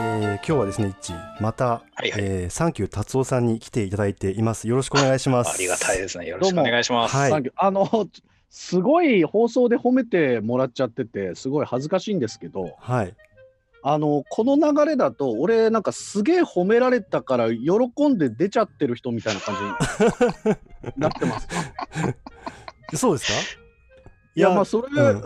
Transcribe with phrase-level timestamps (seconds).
[0.00, 4.68] ー今日はですね、一また、はいはいえーサンキュー達夫さんに来ていただいています。
[4.68, 5.54] よろしくお願いします。
[5.54, 6.26] ありがたいですね。
[6.26, 7.16] よろしくお願いします。
[7.16, 8.08] はいあの、
[8.48, 13.14] すごい放送で褒めてもらっちゃってて、すごい恥ずかしいんですけど、はい。
[13.82, 21.48] あの、この流れだと、俺、なんかすげえ褒められたから、喜んで出ちゃってる人みたいな感じに なってます。
[22.96, 23.38] そうですか？
[24.34, 25.22] いや、まあ、それ、うん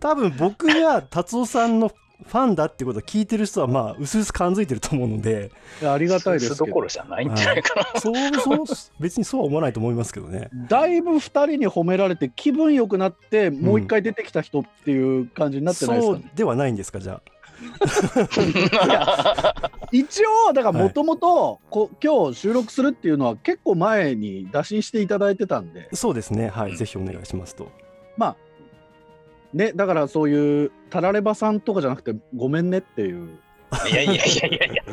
[0.00, 1.88] 多分僕が達夫さんの
[2.26, 5.50] ファンだってことを聞いてる人はまあ薄々感づいてると思うので
[5.82, 6.66] ありがたいですけど。
[6.66, 8.00] どころ、じゃないんじゃないかな。
[8.00, 8.58] そうそう
[9.00, 10.50] 別にそうは思わないと思いますけどね。
[10.68, 16.30] だいぶ2人に褒められて、気分良くなって、もう一回出てきた人っていう感じになってないですそうかね。
[16.34, 17.20] ではないんですかじゃ
[19.92, 20.88] 一応、だからはい。
[20.88, 26.48] もともと、こ今日収録するっていうのは結構前に打診していただいてたんで、あそうですね。
[26.48, 26.76] はい、うん。
[26.76, 27.70] ぜひお願いしますと。
[28.16, 28.36] まあ、
[29.52, 33.40] ね、だからそういう、タラレバさんとかじゃなくて、ごめんねっていう。
[33.90, 34.84] いやいやいやいやいやいや、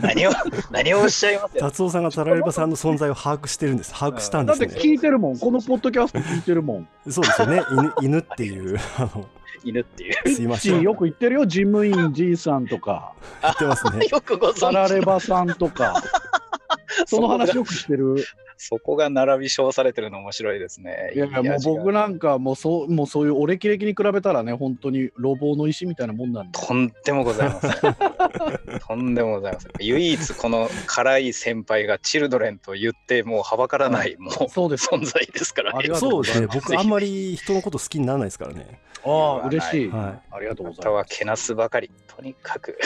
[0.00, 0.30] 何を、
[0.70, 1.60] 何をおっしゃいますよ。
[1.60, 3.92] 達夫さんがタラレバさんの存在を把握してるんです。
[3.92, 6.88] 把握したんだってですね聞いてるもん、このポッドキャスト聞いてるもん。
[7.10, 7.62] そうですよね。
[7.70, 8.78] 犬犬っていう。
[8.96, 9.28] あの
[9.62, 10.34] 犬っていう。
[10.34, 10.80] すいません。
[10.80, 14.06] よく言ってるよ、事務員じいさんとか、言ってますね。
[14.10, 16.02] よくごタラ存知レバさんとか、
[17.04, 18.24] その話よくしてる。
[18.56, 21.12] そこが並び称されてるの面白いですね。
[21.14, 26.58] いやいや、もう僕なんかもうそう、もうそういうお歴々に比べたらね、本当に路傍の石みたいなもんなんで。
[26.58, 27.72] とんでもございません。
[28.86, 29.72] とんでもございません。
[29.80, 34.86] 唯一この辛い先輩がチルドレンと言ってもうはばからない、もうそうです。
[34.86, 39.88] 存在ですからありがとそうですね僕あんまり人のこと好きにならないですからねああ、嬉しい。
[39.88, 41.12] はありがとうあございます。
[41.12, 41.90] はけなすばかり。
[42.08, 42.76] とにかく。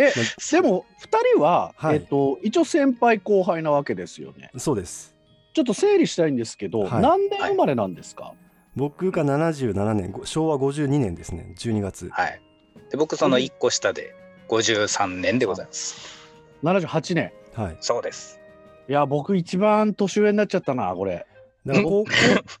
[0.00, 0.12] え、
[0.50, 4.50] でも、二人は、はいえっと、一応先輩後輩なわけですよね。
[4.54, 4.85] いそうです
[5.56, 8.34] ちょっと整理したいんですけど、はい何年生まれなんですか、
[8.74, 12.42] 僕が77年ご昭和52年ですね12月はい。
[12.90, 14.14] で僕その1個下で
[14.50, 15.96] 53年でございます。
[16.62, 17.32] ?78 年。
[17.54, 18.38] はいそうです。
[18.86, 21.26] いや、僕一番年上になっちゃったな、これ。
[21.64, 22.10] だから高校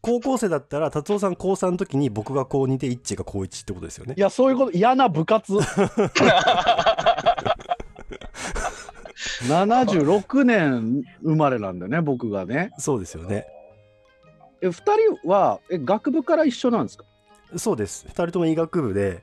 [0.00, 5.52] 高校生だったら達夫さん高3の時に僕が高2で一致が高1ってことですよねいや、そういうこと、嫌な部活。
[9.48, 12.70] 76年生まれなんだよね、僕がね。
[12.78, 13.46] そうですよね
[14.62, 17.04] え、二人は、え、学部から一緒なんですか？
[17.56, 19.22] そうです2人とも医学部で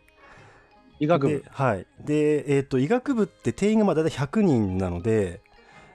[1.00, 1.44] 医学部で。
[1.50, 5.42] はいでえっ、と医学部って定員がまあ大体100人なので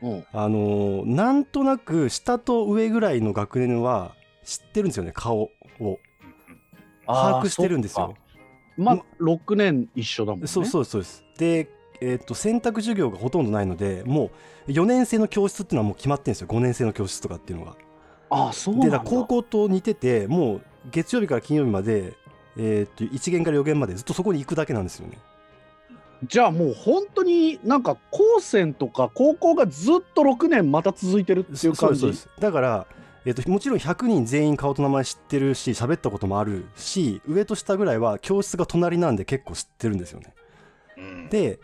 [0.02, 0.24] うん。
[0.32, 4.14] あのーなんとなく下と上ぐらいの学年は
[4.44, 5.50] 知ってるんですよね顔を
[7.06, 8.14] 把握してるんですよ。
[8.76, 10.46] まあ、6年一緒だもんね。
[10.46, 11.68] そうそうそうですで
[12.00, 14.30] えっ、と選択授業がほとんどないのでも
[14.66, 16.48] う4年生の教室っていうのはもう決まってるんですよ。
[16.48, 17.76] 5年生の教室とかっていうのが。
[18.30, 19.00] ああ、そうなんだ。
[19.00, 22.14] 高校と似ててもう月曜日から金曜日まで
[22.58, 25.18] えっ、と1限から4限までずっとそこに行くだけなんですよね。
[26.24, 32.00] じゃあもう本当になんか高専とか高校がずっと6年また続いてるっていう感じ？
[32.00, 32.40] そうですそうです。
[32.40, 32.86] だから、
[33.24, 40.34] えっともちろん100人全員顔と名前知ってるし喋ったこともあるし上と下ぐらいは教室が隣なんで結構知ってるんですよね。
[40.96, 41.28] うん。
[41.28, 41.60] で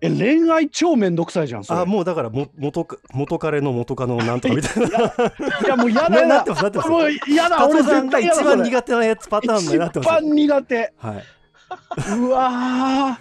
[0.00, 1.80] え、恋愛超めんどくさいじゃん、それ。
[1.80, 4.92] あもうだからも元か元彼の元カノなんとかみたいない
[5.66, 8.26] や、もう嫌だなってますなってますもう嫌だ、達俺絶対。
[8.26, 10.92] 一番苦手なやつパターンになって一ます番苦手。
[10.98, 11.24] はい、
[12.16, 13.18] うわ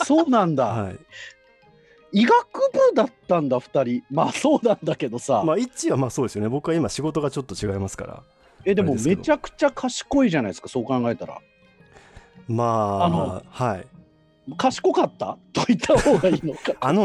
[0.00, 0.64] ー、そうなんだ。
[0.66, 0.98] はい、
[2.12, 2.36] 医学
[2.72, 4.02] 部だったんだ、二人。
[4.10, 5.42] まあそうなんだけどさ。
[5.44, 8.22] まあ一致はまあそうですよね僕は今仕事がちょっと違いますから
[8.64, 11.38] え、でもめちゃくちゃ賢いじゃないですか、そう考えたら。
[12.48, 13.86] まああのはい
[14.56, 15.38] 賢かった？
[15.52, 16.72] と言った方がいいのか。
[16.80, 17.04] あの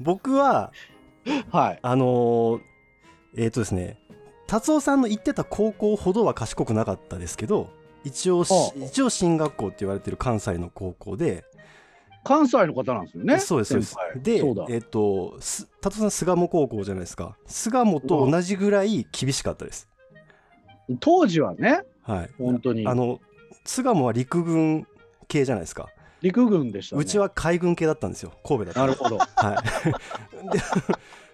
[0.00, 0.72] 僕は
[1.50, 1.78] はい。
[1.82, 2.60] あのー
[3.36, 3.98] えっ、とですね
[4.46, 7.70] 達夫さんの行ってた高校ほどは賢くなかったですけど
[8.02, 8.42] 一応
[8.76, 11.44] 一応進学校って言われてる関西の高校で、
[12.24, 13.38] 関西の方なんですよね。
[13.38, 13.96] そうですそうです。
[14.68, 14.74] で。
[14.74, 17.36] えっ、とす達夫さん巣鴨高校じゃないですか。
[17.46, 19.86] 巣鴨と同じぐらい厳しかったです。
[20.98, 22.30] 当時はね、はい。
[22.38, 22.86] 本当に。
[22.88, 23.20] あの
[23.64, 24.86] 巣鴨は陸軍
[25.28, 25.88] 系じゃないですか、
[26.22, 27.02] 陸軍でしたね。
[27.02, 29.18] うちは海軍系だったんですよ神戸だったなるほど。
[29.18, 30.60] はい で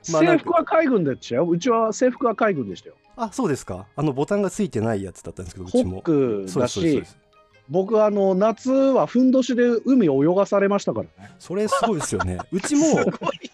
[0.03, 1.49] 制服は海軍でしたよ。
[1.49, 2.95] うちは制服は海軍でしたよ。
[3.17, 7.03] あそうですかあのボタンがついてないやつだったんですけどうホちもックそうだし
[7.69, 11.35] 僕あの夏はふんどしで海を泳がされましたからね。
[11.39, 12.39] それすごいですよね。
[12.53, 12.85] うちも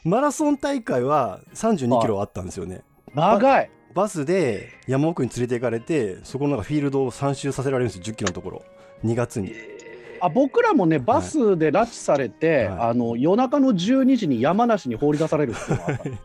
[0.04, 2.82] マラソン大会は32キロあったんですよね。
[3.14, 3.70] 長い。
[3.94, 8.62] バスで山奥に連れて行かれて、そこのなんかフィールドを3周させられるんですよ、10キロのところ。
[9.04, 9.52] 2月に。
[10.24, 12.90] あ僕らもねバスで拉致されて、はい。
[12.90, 16.16] あの夜中の12時に山梨に放り出されるっていうのがあったの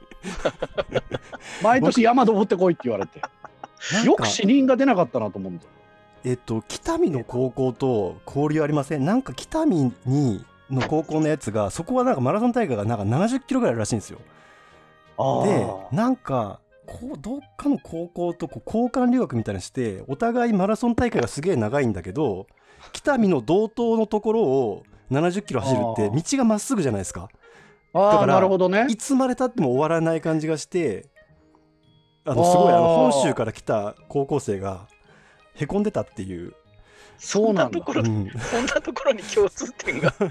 [1.64, 3.22] 毎年山登ってこいって言われて。
[4.06, 5.70] よく死人が出なかったなと思うんですよ。
[6.26, 9.06] えっと、北見の高校と交流ありません？
[9.06, 14.20] なんか北見にの高校のやつがそこはなんかマラソン大会がなんか70キロぐらいあるらしいんですよ。
[15.18, 22.48] あでーなんかこうどっかの高校とこう交換留学みたいなのしてお互いマラソン大会がすげえ長いんだけど
[22.92, 27.30] 北見の道東のところを70キロ走るってあ道がまっすぐじゃないですか。
[27.94, 28.86] だからなるほどね。
[28.90, 31.08] いつまでたっても終わらない感じがして
[32.26, 34.88] あのすごいあの本州から来た高校生が
[35.56, 36.54] へこんでたっていう、
[37.18, 37.80] そうなんだ。
[37.80, 40.14] そんなところうん、そんなところに共通点が。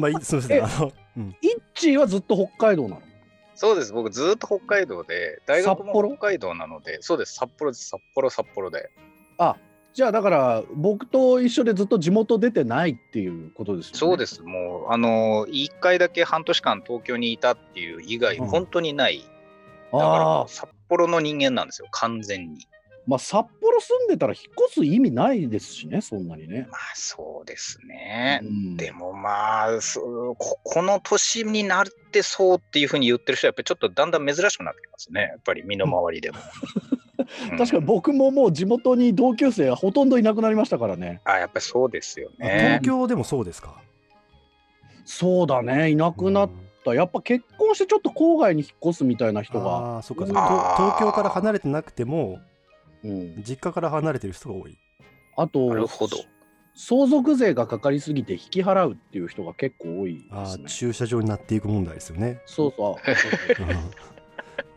[0.00, 3.02] まあいいすみませえんあの、うん、イッチーはずっと北海道なの？
[3.54, 8.90] そうです、僕ずっと北海道で、大学も北海道なので、そうです、札幌です、札幌、札幌で。
[9.94, 13.98] じゃあだから僕と一緒でずっと地元出てないっていうことですよね。
[13.98, 19.22] そうです、もう、あの、1回だけ半年間東京にいたっていう以外、うん本当にない。
[19.92, 22.66] だから札幌の人間なんですよ、完全に。
[23.06, 26.68] まあ札幌住んでたら引っ越す意味ないですしね、そんなにね。
[26.70, 28.40] まあ、そうですね。
[28.42, 29.68] うんでもまあ
[30.38, 37.01] ここの年になってそうっていうふうに言ってる人はやっぱりちょっとだんだん珍しくなってきますねやっぱり身の回りでも、う ん
[37.58, 41.20] 確かに僕ももう地元に同級生はほとんどいなくなりましたからね。
[41.24, 43.80] あやっぱりそうですよあね東京でもそうですか？
[45.04, 46.50] そうだね、いなくなっ
[46.84, 46.94] た。
[46.94, 50.24] やっぱ結婚してちょっと郊外に引っ越すみたいな人が、あそっか。
[50.24, 52.38] うかあーと東京から離れてなくても
[53.04, 54.78] うん、実家から離れてる人が多い。
[55.36, 56.16] あとなるほど。
[56.74, 60.64] 相続税がかかりすぎて引き払うっていう人が結構多いあですね。
[60.64, 62.96] ー駐車場になっていく問題ですよね、そうそ
[63.58, 63.62] う。
[63.62, 63.90] うん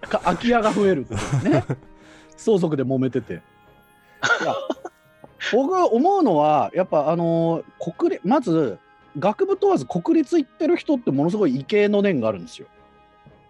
[0.10, 1.64] か空き家が増えるっていうね
[2.38, 3.42] 相続で揉めてて。
[5.52, 8.80] 僕が思うのはやっぱあのー国立まず
[9.20, 12.68] 学部問わず国立行ってる人ってものすごい畏敬の念があるんですよ。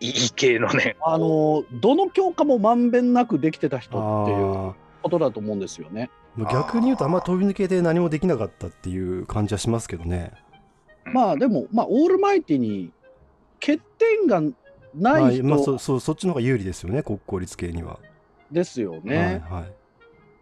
[0.02, 6.10] いい系のねあのーどの教科もまんべんなくできてた人っていうあことだと思うんですよね。
[6.38, 10.34] ー逆に言うとあんま飛び抜けて何もできなかったっていう感じはしますけどね。
[11.06, 12.92] まあでもまあオールマイティに
[13.60, 14.42] 欠点が
[14.96, 18.00] ないはいまあ、そ人そうそっちの方が有利ですよね国公立系には、
[18.52, 19.44] ですよね。
[19.50, 19.72] はいはい。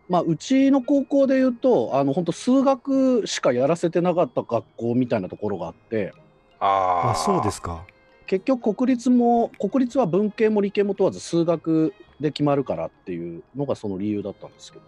[0.09, 6.13] まあ、うちの高校で言うとあの本当数学しかやらせてなかった学校みたいなところがあって。
[6.59, 7.85] ああそうですか。
[8.27, 14.85] 結局国立も国立は文系も理系も問わず数学で決まるからっていうのがその理由だったんですけど。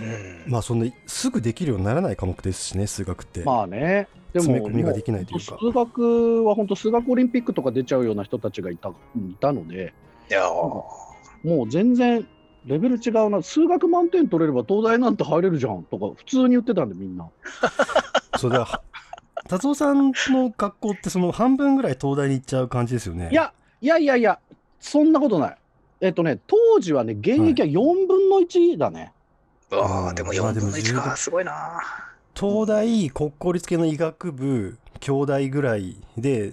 [0.00, 0.52] うん。
[0.52, 4.08] まあそんなすぐできるようにならない科目ですしね数学って、まあね。
[4.32, 5.52] でも詰め込みができないというか。
[5.52, 8.92] も数学は本当数学オリンピックとか出ちゃうような人たちがいたい
[9.40, 9.94] たので。
[10.30, 11.09] いやー
[11.42, 12.26] もう全然
[12.66, 17.28] レベル違うな数学満点取れれば東大なんて入れるじゃんとか普通に言ってたんでみんな。
[18.38, 18.64] そうだ。
[18.64, 18.82] は
[19.48, 23.30] 達夫さんの学校ってその半分ぐらい東大に行っちゃう感じですよね。
[23.32, 24.38] いやいやいやいや
[24.78, 25.56] そんなことない。
[26.00, 29.12] えっとね当時はね現役は4分の1だね、
[29.70, 31.16] うわーでも4まあでも分の1か。
[31.16, 31.80] すごいな
[32.34, 36.52] 東大国公立系の医学部兄弟ぐらいで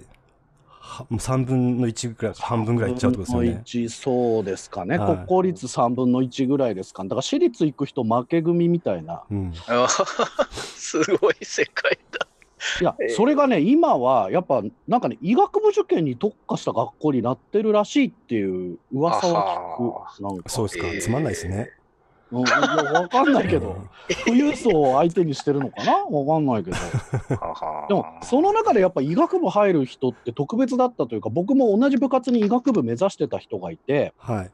[0.88, 3.48] は3分の1ぐらい半分ぐらいいっちゃうってことですよね。
[3.48, 5.16] 3分の1そうですかね、はい。
[5.16, 7.04] 国公立3分の1ぐらいですか。
[7.04, 9.22] ねだから私立行く人負け組みたいな。
[9.30, 9.52] うん。
[10.50, 12.26] すごい世界だ。
[12.80, 13.14] いや、えー。
[13.14, 20.22] それがね今はやっぱなんかね医学部受験に特化した学校になってるらしいっていう噂を聞く。
[20.22, 21.72] なんかそうですか、えーつまんないですね
[22.30, 23.76] うん、いやわかんないけど。
[24.26, 26.04] 富裕層を相手にしてるのかな？
[26.04, 26.76] わかんないけど。
[27.88, 34.50] でもその中でやっぱ医学部入る人って特別だったというか僕も同じ部活に医学部目指してた人がいて、はい。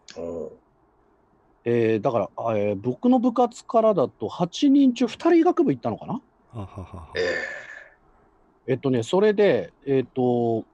[1.66, 6.20] えーだから、えー僕の部活からだと8人中2人医学部行ったのかな？
[6.52, 10.64] はははええっとねそれでえっ、と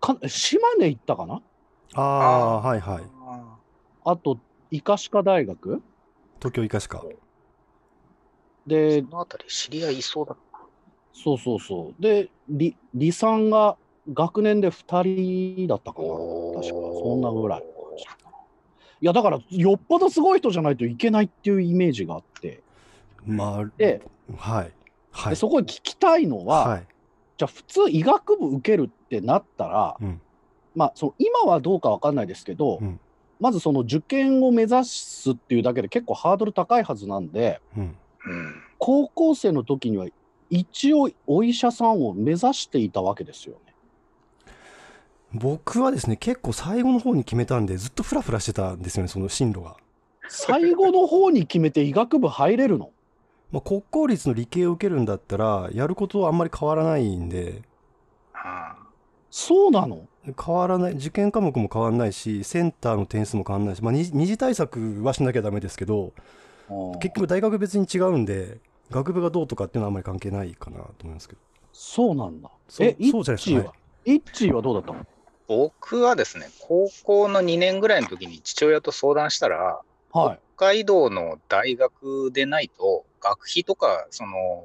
[0.00, 1.40] か島根行ったかな？
[1.94, 3.02] ああはいはい。
[3.02, 3.06] ー。
[4.04, 4.38] あと
[4.70, 5.82] 医科歯科大学？
[6.38, 7.04] 東京医科歯科
[8.66, 10.38] でそのあたり知り合いいそうだな。
[11.12, 12.02] そうそうそう。
[12.02, 13.76] で理理産が
[14.12, 16.08] 学年で2人だったかな。
[16.08, 17.62] 確かそんなぐらい。
[19.00, 22.62] いやだからよっぽどすごい人じゃないといけないっていうイメージがあって、
[23.24, 24.02] まあで
[24.36, 24.72] はい。
[25.10, 25.30] はい。
[25.30, 26.86] でそこに聞きたいのは、はい。
[27.36, 30.20] じゃあ普通医学部受けるってなったら、うん。
[30.74, 33.00] まあその今はどうかわかんないですけど、うん
[33.40, 37.82] まずその受験を目指すっていうだけで結構ハードル高いはずなんでうん。
[37.82, 40.06] うん高校生の時には
[40.50, 43.74] 一応お医者さんを目指していたわけですよね。
[45.32, 49.76] 僕はですね結構最後の方に決めたんでずっとフラフラしてたんですよねその進路が、
[50.28, 52.90] 最後の方に決めて医学部入れるの？
[53.50, 57.62] まあ、国公立の理系を受けるんだったらやることはあんまり変わらないんで。
[58.34, 58.76] あ。
[59.30, 60.06] そうなの？
[60.34, 66.12] 変わらない受験科目も変わらないしセンターの点数も変わらないし、まあ、二二次対策はしなきゃダメですけど
[67.00, 68.58] 結局大学別に違うんで
[68.90, 71.40] 学部がどうとかっていうのはあんまり関係ないかなと思いますけど。
[71.72, 72.50] そうなんだ。
[72.68, 75.06] そうえ、イそうじゃないですかッチーは、イッチーはどうだったの？
[75.48, 79.80] 僕はですね、高校の2年ぐらいの時に父親と相談したら、
[80.12, 80.38] はい。
[80.56, 84.64] 北海道の大学でないと、学費とか、その、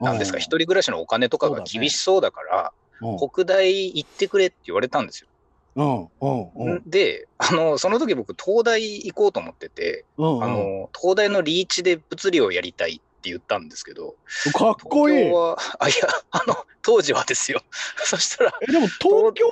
[0.00, 2.85] なんですか、うん一人暮らしのお金とかが厳しそうだから、うん
[3.18, 5.28] 北大行ってくれって言われたんですよ。
[5.76, 6.08] うん。
[6.20, 6.74] うん。
[6.74, 6.82] うん。
[6.86, 14.16] で、あの、その時僕、東大行こうと思ってて、うんあの、東大のリーチで物理をやりたいって言ったんですけど、
[14.54, 15.16] かっこいい。
[15.16, 17.60] 東京は、あ、いや、あの、当時はですよ。
[18.04, 19.50] そしたら、えでも東京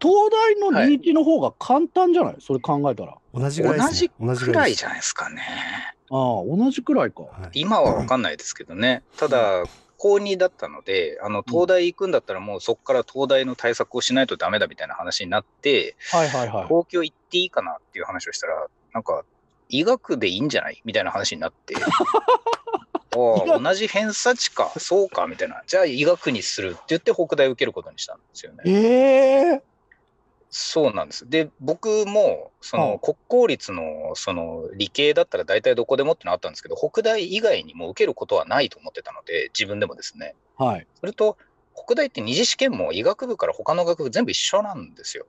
[0.00, 3.12] 東大のリーチの方が簡単じゃない、それ考えたら。
[3.12, 5.42] あ同じぐらいね、同じくぐらいじゃないですかね。
[6.10, 7.22] あ同じくらいか。
[7.22, 9.04] はい、今は分かんないですけどね。
[9.16, 9.66] ただ、
[10.00, 19.24] 高2だったので、あの東大行くんだったら、もうそこから東大の対策をしないとダメだみたいな話になって、はいはいはい東京行っていいかなっていう話をしたら、なんか、
[19.68, 25.62] 医学でいいんじゃないみたいな話になって、 ああ、同じ偏差値か、そうか、みたいな。
[25.66, 28.62] じゃあ医学にするって言って、北大受けることにしたんですよね。
[28.64, 29.62] ええ
[30.50, 31.28] そうなんです。
[31.30, 40.34] で、僕も、そはあの国公立のその理系だったら大体どこでもってのあったんですけど、北大以外にも受けることはないと思ってたので、自分でもですね。
[40.56, 41.38] はいそれと、
[41.74, 45.26] 北大って二次試験も医学部から他の学部全部一緒なんですよ。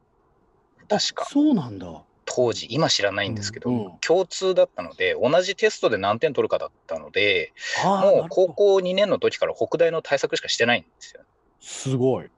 [0.90, 1.25] 確か。
[1.25, 11.22] そうなんだ当時、今知らないんですけど、うんうん共通だったので、同じテストで何点取るかだったので、もう高校2年の時から北大の対策しかしてないんですよ。
[11.60, 12.30] すごい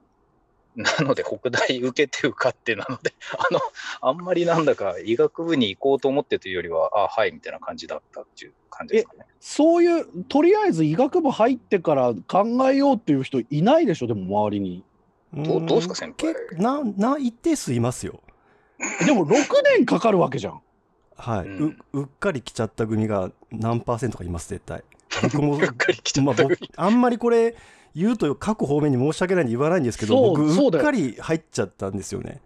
[0.76, 3.60] なので、北大受けて受かってなので、 あの、
[4.00, 9.26] あんまりなんだか医学部に行こうと思ってというよりは、あはい、みたいな感じだったっていう感じですかね。
[9.40, 14.06] そういうとりあえず医学部入ってから考えようっていう人いないでしょ？
[14.06, 14.84] でも周りに。
[15.34, 16.34] どうどうですか先輩？
[16.60, 18.20] なな一定数いますよ。
[19.04, 19.34] でも6
[19.76, 20.60] 年かかるわけじゃん。
[21.16, 21.78] はい、うん。
[21.92, 24.82] ううっかり来ちゃった組が何パーセントかいます絶対。
[25.22, 27.54] 僕も うっかり来ちゃまあ、った僕あんまりこれ
[27.94, 32.40] 言うと各方面に申し訳ないんで言わないんですけど僕そうっかり入っちゃったんですよね。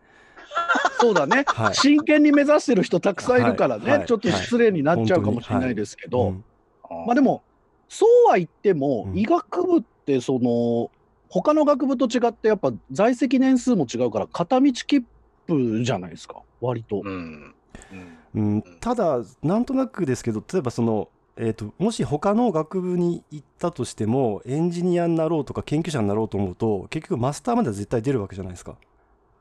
[1.00, 1.74] そうだね、はい。
[1.74, 3.98] 真剣に目指してる人たくさんいるからね、はい。
[3.98, 4.06] はい。
[4.08, 6.44] ちょっと失礼になっちゃうかもしれないですけど、うん
[7.06, 7.42] まあでも
[7.88, 9.18] そうは言っても、うん。
[9.18, 10.90] 医学部ってその
[11.28, 15.04] 他の学部と違ってやっぱ在籍年数も違うから片道切
[15.46, 16.42] 符じゃないですか。
[16.60, 17.02] 割と。
[17.04, 17.54] うん。
[18.34, 18.54] うん。
[18.54, 21.08] うん、ただなんとなくですけど例えばその、
[21.40, 28.74] えー、ともし他の学部に行ったとしてもエンジニアになろうとか研究者になろうと思うと結局マスターまでは絶対出るわけじゃないですか。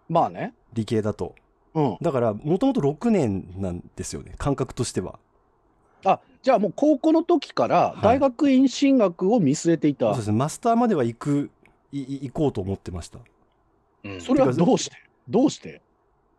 [0.07, 0.53] まあね。
[0.73, 1.33] 理系だと。
[1.73, 5.19] うん、だからもともと6年なんですよね感覚としては。
[6.05, 8.01] あじゃあもう高校の時からい。
[8.01, 10.37] 大学院進学を見据えていた、そうですね。
[10.37, 11.51] マスターまでは行く
[11.91, 13.19] いい行こうと思ってました。
[14.03, 14.21] うん。
[14.21, 14.97] それはどうして？
[15.27, 15.81] どうして？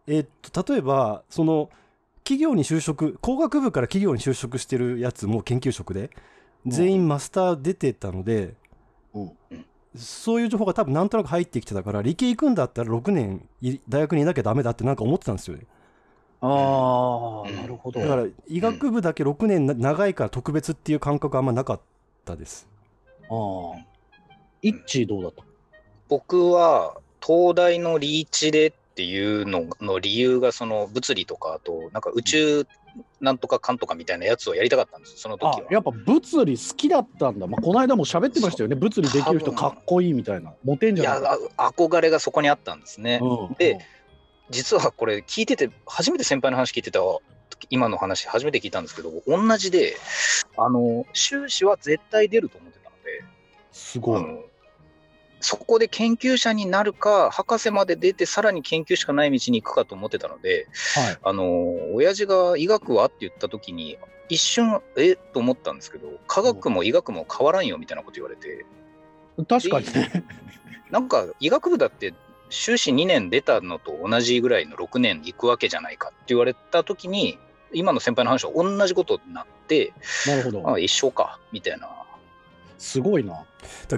[0.06, 1.68] えーっと例えばその
[2.28, 6.10] 企業に就職工学部から企業に就職してるやつも研究職で
[6.66, 6.70] うん。
[6.70, 8.52] 全員マスター出てたので、
[9.14, 9.32] うん。
[9.96, 15.64] そういう情報が多分なんとなく入ってきてたから理系行くんだったら6年い大学にいなきゃダメだってなんか思ってたんですよね。
[16.42, 17.56] ああ、うん。
[17.56, 18.00] なるほど。
[18.00, 21.80] だから医学部だけ6年な長いから特別っていう感覚あんまなかっ
[22.26, 22.68] たです。
[23.30, 23.78] ああ。
[24.60, 25.44] イッチーどうだった？
[26.10, 32.66] 僕は東大のリーチでっていうのの理由がその物理とかあとなんか宇宙
[33.20, 35.68] なんとかかんとかみたいなやつをやりたかったんですその時は。
[35.70, 37.46] あやっぱ物理好きだったんだ。
[37.46, 38.74] まあ、この間も喋ってましたよね。
[38.74, 40.52] 物理できる人かっこいいみたいな。
[40.64, 41.38] モテんいやじゃない？
[41.58, 43.20] あ憧れがそこにあったんですね。
[43.22, 43.78] うんで
[44.50, 46.98] 実はこれ聞いてて初めて先輩の話聞いてた
[47.70, 49.94] 今の話初めて聞いたんですけど同じで
[50.56, 53.24] あの修士は絶対出ると思ってたので。
[53.70, 54.47] すごい。
[55.40, 61.18] そこで研究者になるか、博士まで出て、さらに研究しかない道に行くかと思ってたので、はい。
[61.22, 68.66] あの親父が医学はって言った時に、一瞬、えと思ったんですけど、科学も医学も変わらんよみたいなこと言われて、
[69.48, 70.24] 確かにね。
[70.90, 72.14] なんか医学部だって、
[72.50, 77.38] 修士2年出たのと同じぐらいの6年行くわけじゃないかって言われた時に、
[77.72, 79.92] 今の先輩の話は同じことになって、
[80.26, 80.72] なるほど。
[80.74, 81.97] あ一緒か、みたいな。
[82.78, 83.44] すごいな。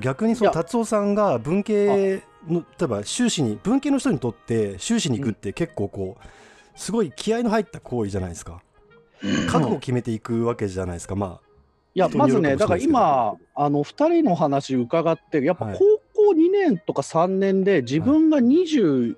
[0.00, 8.62] 逆にその達夫さんが文系の例えば修士に文系の人にとって修士に行くって結構こうすごい気合の入った行為じゃないですか。
[9.22, 9.46] うん。
[9.46, 11.14] 覚悟を決めていくわけじゃないですか。
[11.14, 11.40] ま
[11.94, 19.16] いや、まずね、だから今、あの2人の話伺って、やっぱはい高校2年とか3年で、自分が24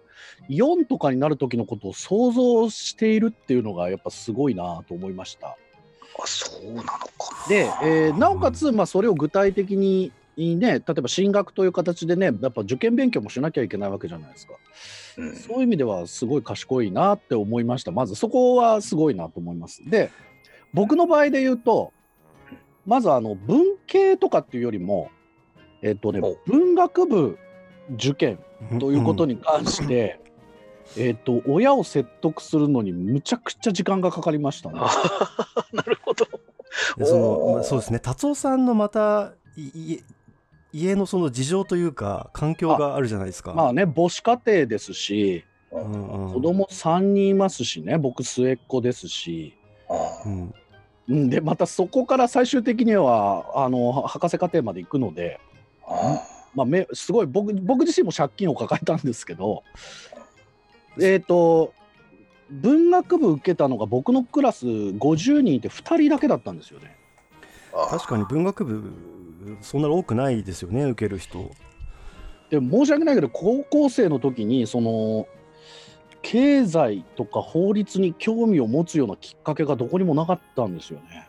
[0.89, 5.59] とかになる時のことを想像しているっていうのが、やっぱすごいなと思いました。
[6.21, 6.99] あそうなのか
[7.43, 7.49] な。
[7.49, 14.55] で、えーなおかつ、まあ、それを具体的に、ね、例えば進学という形でね、やっぱ受験勉強もしなきゃいけないわけじゃないですか。
[15.19, 17.91] うんそういう意味ではすごい賢いなって思いました。
[17.91, 19.89] まずそこはすごいなと思います。
[19.89, 20.11] で、
[20.73, 21.93] 僕の場合で言うと、
[22.87, 25.11] まずあの文系とかっていうよりも、
[25.83, 27.39] えっとねお、文学部
[27.95, 28.39] 受験
[28.79, 30.19] ということに、に関して、
[30.97, 34.79] えっと親を説得するのにむちゃくちゃ時間がかかりましたね。
[34.81, 34.91] あ
[35.73, 36.27] なるほど。
[36.97, 37.99] でそのそうですね。
[37.99, 39.33] 達夫さんのまた
[40.73, 43.55] 家のその事情というか環境があるじゃないですか。
[43.55, 46.33] まあね母子家庭ですしうんうん。
[46.35, 49.57] 子供3人いますしね僕末っ子ですし、
[49.89, 50.55] あうん。
[51.09, 55.41] うん、でまたそこから最終的にはあの博士課程まで行くので、
[55.87, 56.23] あ
[56.55, 59.65] まあ、めすごい僕僕自身も借金を抱えたんですけど
[61.01, 61.73] えっ、と
[62.51, 66.97] 文学部受けたのが僕のクラス50人いて2人だけだったんですよね。
[67.75, 68.93] あ確かに文学部
[69.63, 71.51] そんなに多くないですよね受ける人。
[72.51, 75.27] で申し訳ないけど高校生の時にその
[76.21, 81.29] 経済とか法律に興味を持つようなきっかけがどこにもなかったんですよね。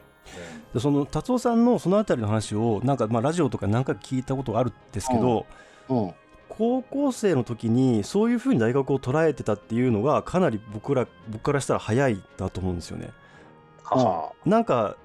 [0.74, 5.46] でその達夫さんのそのあたりの話をなんかまあラジオとか何回か聞いたことがあるんですけど、
[5.90, 6.14] うん、
[6.58, 13.10] 高校生の時にそういうふうに大学を捉えてたっていうのがかなり僕ら僕からしたら早いだと思うんですよね。
[13.84, 14.96] はなんか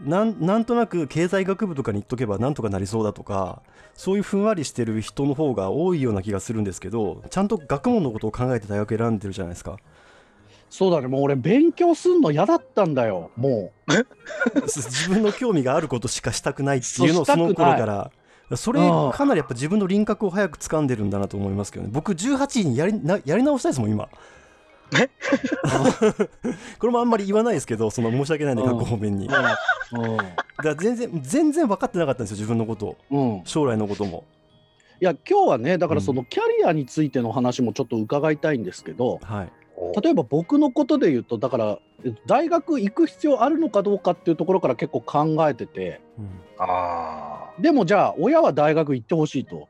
[0.00, 3.62] なんなんとなく経済学部とかに行っとけばなんとかなりそうだとか
[3.94, 9.76] そういうふんわりしてる人の方が多いような気がするんですけどちゃんと学問のことを考えて大学選んでるじゃないですか。
[10.70, 11.06] そうだね。
[11.06, 13.72] もう俺勉強すんの嫌だったんだよも
[14.64, 18.10] 自分の興味があることしかしたくないっていうのをその頃から
[18.56, 21.90] それうんかなりやっぱ自分の輪郭を早く掴んでるんだなと思いますけどね。
[21.92, 24.08] 僕18にやりなやり直したいですもん今。
[26.78, 28.78] これもあんまり言わないですけどその申し訳ないんでうん。
[28.78, 29.26] 各方面に。
[29.26, 29.28] う。
[29.28, 29.54] だか
[30.58, 32.96] ら全然全然分かってなかったんですよ自分のこと。
[33.44, 34.24] 将来のことも。
[35.00, 36.04] や今日はねだからうん。
[36.04, 39.46] そのキャリアについての話もちょっと伺いたいんですけど、はい。
[39.46, 39.61] あ。
[40.00, 46.00] 例えば僕のことで言うとだからえっと大学行く必要あるのかどうかっていうところから結構考えてて。
[46.18, 46.28] うん。
[46.58, 49.68] あでもじゃあ親は大学行ってほしいと。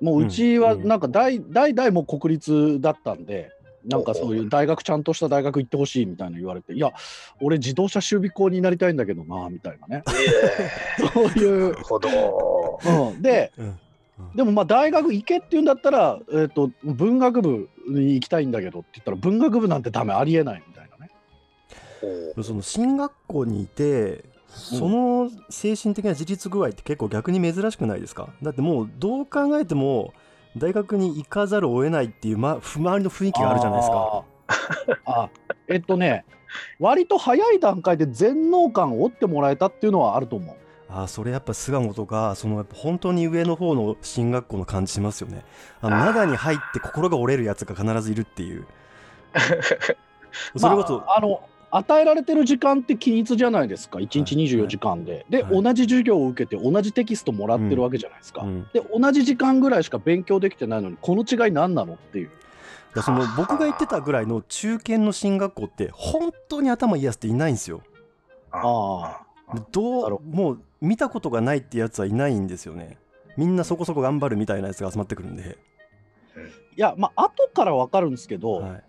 [0.00, 0.88] もううちはうん。
[0.88, 3.50] なんか代代々もう国立だったんで
[3.84, 6.72] なんかそういう大学ちゃんとした大学行ってほしいみたいな言われて。
[6.72, 6.92] いや
[7.40, 10.02] 俺自動車修理工になりたいんだけどなみたいなね。
[11.12, 11.70] そういう。
[11.72, 12.80] なるほど。
[13.12, 13.78] うん、でうん
[14.34, 21.10] でもまあ大学行けって言うんだったら、えー、と文学部に行きたいんだけどって言ったら文学部なんてダメありえないみたいなね。
[22.42, 28.28] その進学校にいてその精神的な自立具合って結構逆に珍しくないですか？
[28.40, 30.14] だってもうどう考えても
[30.56, 34.24] 大学に行かざるを得ないっていう、ま、周りの雰囲気があるじゃないですか。
[35.06, 35.28] あ
[35.66, 36.24] えっとね
[36.78, 40.56] 割と早い段階で全能感を負ってもらえたっていうのはあると思う。
[40.94, 45.44] あーそれやっぱ巣鴨とかそのやっぱ本当に上の方の進学校の感じしますよね。
[45.80, 48.64] あの灘に入って心が折れるやつが必ずいるっていう。
[50.56, 55.26] それこそ、まあ、あの与えられてる時間って均一じゃないですか1日はい24時間で。
[55.28, 58.42] で、はい同じ授業を受けて同じテキストもらってるわけじゃないですか。
[58.42, 62.30] うんで同じ時間ぐらいしか勉強できてないのにこの違い何なのっていう。
[62.94, 67.82] だその僕が言ってたぐらいの中堅の進学校って本当に頭いいやつっていないんですよ。
[68.52, 69.23] あ
[69.72, 72.98] どうもう見たことがないってやつはいないんですよね。
[73.36, 75.58] みんなそこそこ頑張るみたいなやつが集まってくるんで。
[76.76, 78.84] いやまあ後から分かるんですけど、はい、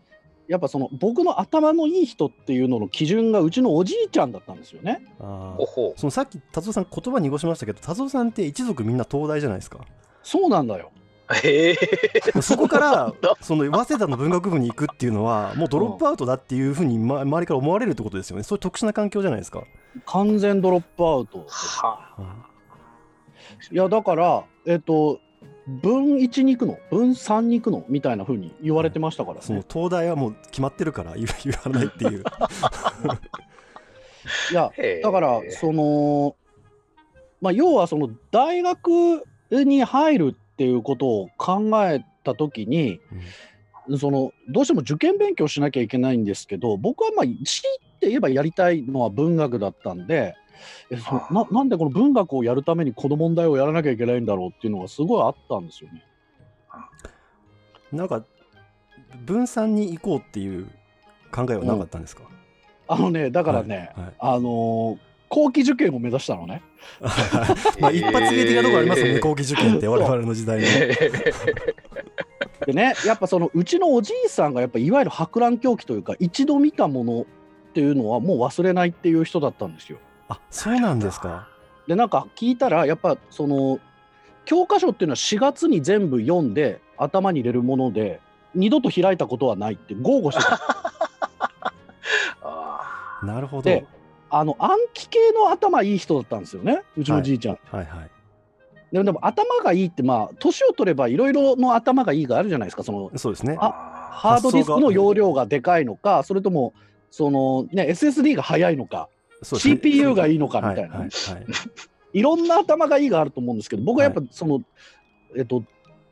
[0.47, 5.05] やっぱその僕の頭のいい人っていうのの基準がうちのおじいちゃんだったんですよね。
[5.19, 5.55] あ
[5.95, 9.79] そのさっき達夫さん言葉濁しましたけど達夫さんって一族みんな東大じゃないですか。
[10.23, 10.91] そうなんだよ。
[11.33, 12.41] へえ。
[12.41, 19.63] そこから その早稲田の文学部に行くっていうのはもうドロップアウトだっていうふうに、ま、周りから思われるってことですよねそういう特殊な環境じゃないですか、
[20.05, 21.45] 完全ドロップアウト。
[21.47, 22.35] は。
[23.71, 25.19] いやだからえっ、と
[25.67, 26.77] 分1に行くの？
[26.89, 27.85] 分3に行くの？
[27.89, 29.65] みたいな風に言われてましたからそのね。
[29.71, 32.23] 東大はもう決まってるから言言わないっていう
[34.51, 34.71] いや
[35.03, 36.35] だからその
[37.41, 42.99] まあ要はその大学に入るっていうことを考えた時に、
[43.99, 47.37] そのどうしても受験勉強しなきゃいけないんですけど僕はまあ強い
[48.05, 50.35] て言えばやりたいのは文学だったんで
[50.91, 56.03] えそななんでこの文学をやるためにこの問題をやらなきゃいけないんだろうっていうのがすごいあったんですよね。
[57.91, 58.23] なんか
[59.25, 60.67] 分散に行こうっていう
[61.31, 62.23] 考えはなかったんですか、
[62.87, 66.61] あのねだからね、はいはいあのー後期受験を目指したのね。
[67.81, 70.67] まあ一発芸的なところありますよね、へえ後期受験って我々の時代の。
[72.67, 77.25] でねやっぱそのうちのおじいさんがやっぱいわゆる博覧狂気というか一度見たもの
[77.75, 79.97] っていうのはもう忘れないっていう人だったんですよ。
[80.29, 81.49] あそうなんですか？
[81.87, 83.79] でなんか聞いたらやっぱその
[84.45, 88.21] 教科書っていうのは4月に全部読んで頭に入れるもので
[88.53, 90.57] 二度と開いたことはないって豪語してた
[92.41, 93.63] あなるほど。
[93.63, 93.85] で
[94.29, 97.59] あの暗記系の頭いい人だったんですよねうちのじいちゃん。
[97.69, 98.09] はいはい
[98.93, 103.71] でもでも頭がいいってまあ年を取ればいろいろの頭がいいがあるじゃないですかそのそうですねあ
[104.13, 106.73] ハードディスクの容量がでかいのかそれとも
[107.15, 109.07] その、ね、SSD が速いのか
[109.41, 111.45] CPU がいいのかみたいな、はいはいはい。
[112.11, 114.61] いろんな頭がいいがあると思うんですけど僕はやっぱその、
[115.37, 115.63] えっと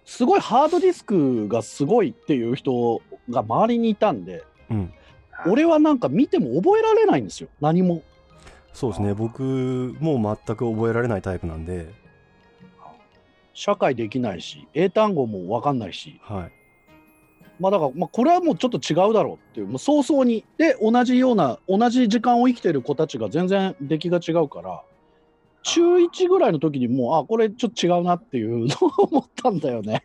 [0.06, 4.94] すごいハードディスクがすごいっていう人が周りにいたんでうん。
[5.46, 7.50] 俺はなんか見ても覚えられないんですよ。
[7.60, 8.02] 何も。
[8.72, 9.14] そうですね。
[9.14, 9.44] 僕
[10.00, 11.94] も全く覚えられないタイプなんで。
[13.54, 16.22] 社会できないし英単語も分かんないし。
[16.24, 16.63] はい
[17.60, 20.44] まあだから、まあ、これはもうちょっと違うだろうっていうもう早々に。
[20.58, 24.82] で同じような同じ時間を生きてる子たちが全然出来が違うから
[25.64, 30.04] 中1ぐらいの時にもうあこれちょっと違うなっていうのを 思ったんだよね。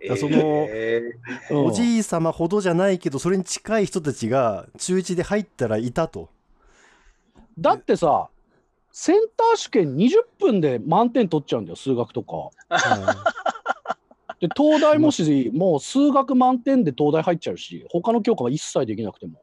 [0.00, 0.36] やその
[0.68, 1.12] え
[1.50, 1.66] うん。
[1.66, 6.30] おじい様ほどじゃないけどそれに近い人たちが中1で入ったらいたと。
[7.58, 8.28] だってさ
[8.92, 12.50] センター試験20分で満点取っちゃうんだよ数学とか。
[14.40, 19.42] はで東大もしもう数学満点で東大入っちゃうし他の教科は一切できなくても。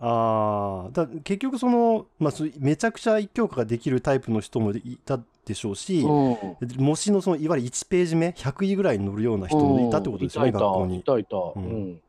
[0.00, 6.36] ああだ結局その、まあ、めちゃくちゃ一教科ができるタイプの人もいたでしょうし、うん
[6.76, 11.02] 模試のそのいわゆる1ページ目100位ぐらいに乗るような人もいたってことですよね、うん学校に。
[11.02, 12.00] たいた、ううんん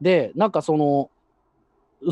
[0.00, 1.10] でなんかその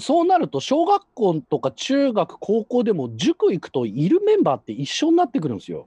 [0.01, 5.87] そうなると小学校とか中学高校でも塾行くといるメンバーって一緒になってくるんですよ。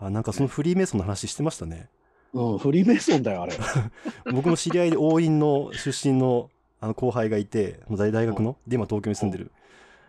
[0.00, 1.88] あなんかそのフリーメイソンの話してましたね。
[2.34, 3.54] うん、フリーメイソンだよあれ。
[4.32, 9.50] 僕の知り合いで応院の出身のあの後輩がいて大大学ので今東京に住んでる。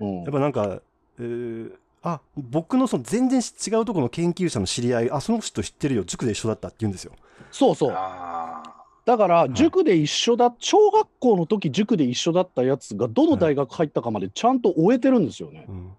[0.01, 0.81] うんやっぱなんか、
[1.19, 1.71] えー
[2.07, 7.13] あ僕のその全然違うところの研究者の知り合いあその人知ってるよ塾で一緒だったって言うんですよ。
[7.51, 8.61] そうそうあ
[9.05, 15.65] だからい塾で一緒だ、小学校の時塾で一緒だったやつがどの大学入ったかまでちゃんと終えてるんですよね。
[15.67, 15.91] うん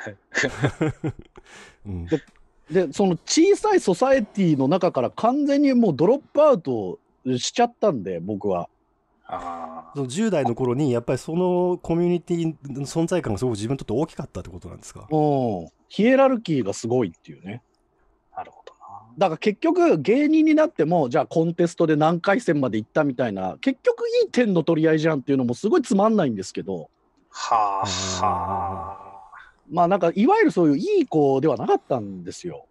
[1.86, 2.22] うんで
[2.92, 6.98] その小さいソサエティの中から完全にもうドロップアウト
[7.38, 8.68] しちゃったんで僕は。
[9.32, 15.06] あその10代の頃にやっぱりそのコミュニティの存在感がすごく自分にとって大きかったってことなんですか？
[15.10, 15.16] う
[15.66, 17.62] ん、ヒエラルキーがすごいっていうね。
[18.32, 18.78] あなるほどな。
[19.18, 26.90] だから結局芸人になってもじゃあコンテストで何回戦まで行ったみたいな結局いい点の取り合いじゃんっていうのもすごいつまんないんですけど。
[27.32, 28.89] はあは
[29.70, 32.66] まあなんかいわゆるそういういい子ではなかったんですよ。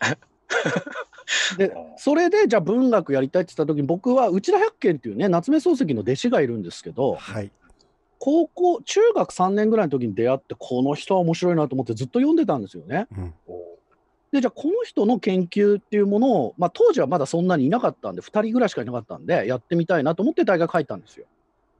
[1.58, 7.50] でそれでじゃあ文学やりたいって言った時に僕は内田百軒っていうね夏目漱石の弟子がいるんですけどはい
[8.18, 13.06] 高校中学3年ぐらいの時に出会ってこの人は面白いなと思ってずっと読んでたんですよね。
[13.16, 13.34] うん
[14.32, 21.26] でじゃあこの人の研究っていうものを、まあ、当時はまだそんなにいなかったんで2人ぐらいしかいなかったんでやってみたいなと思って大学入ったんですよ。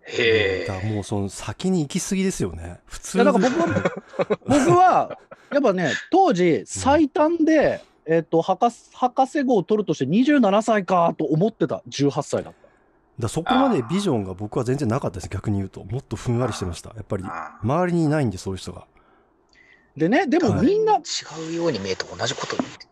[0.06, 2.80] へだからもうその先に行き過ぎですよね。
[2.86, 3.18] 普通。
[3.18, 3.92] いやだから僕は
[4.46, 5.18] 僕は
[5.52, 11.82] やっぱね当時最短で、えっと博士博士号を取るとして27歳かと思ってた。
[11.88, 12.66] 18歳だった。
[13.18, 15.28] だそこまでビジョンが僕は全然なかったです。
[15.28, 15.82] 逆に言うと。
[15.84, 16.90] もっとふんわりしてました。
[16.90, 18.86] やっぱりあ周りにいないんでそういう人が。
[19.96, 21.00] でねでもはいみんな、違
[21.50, 22.86] うように見えて同じこと言って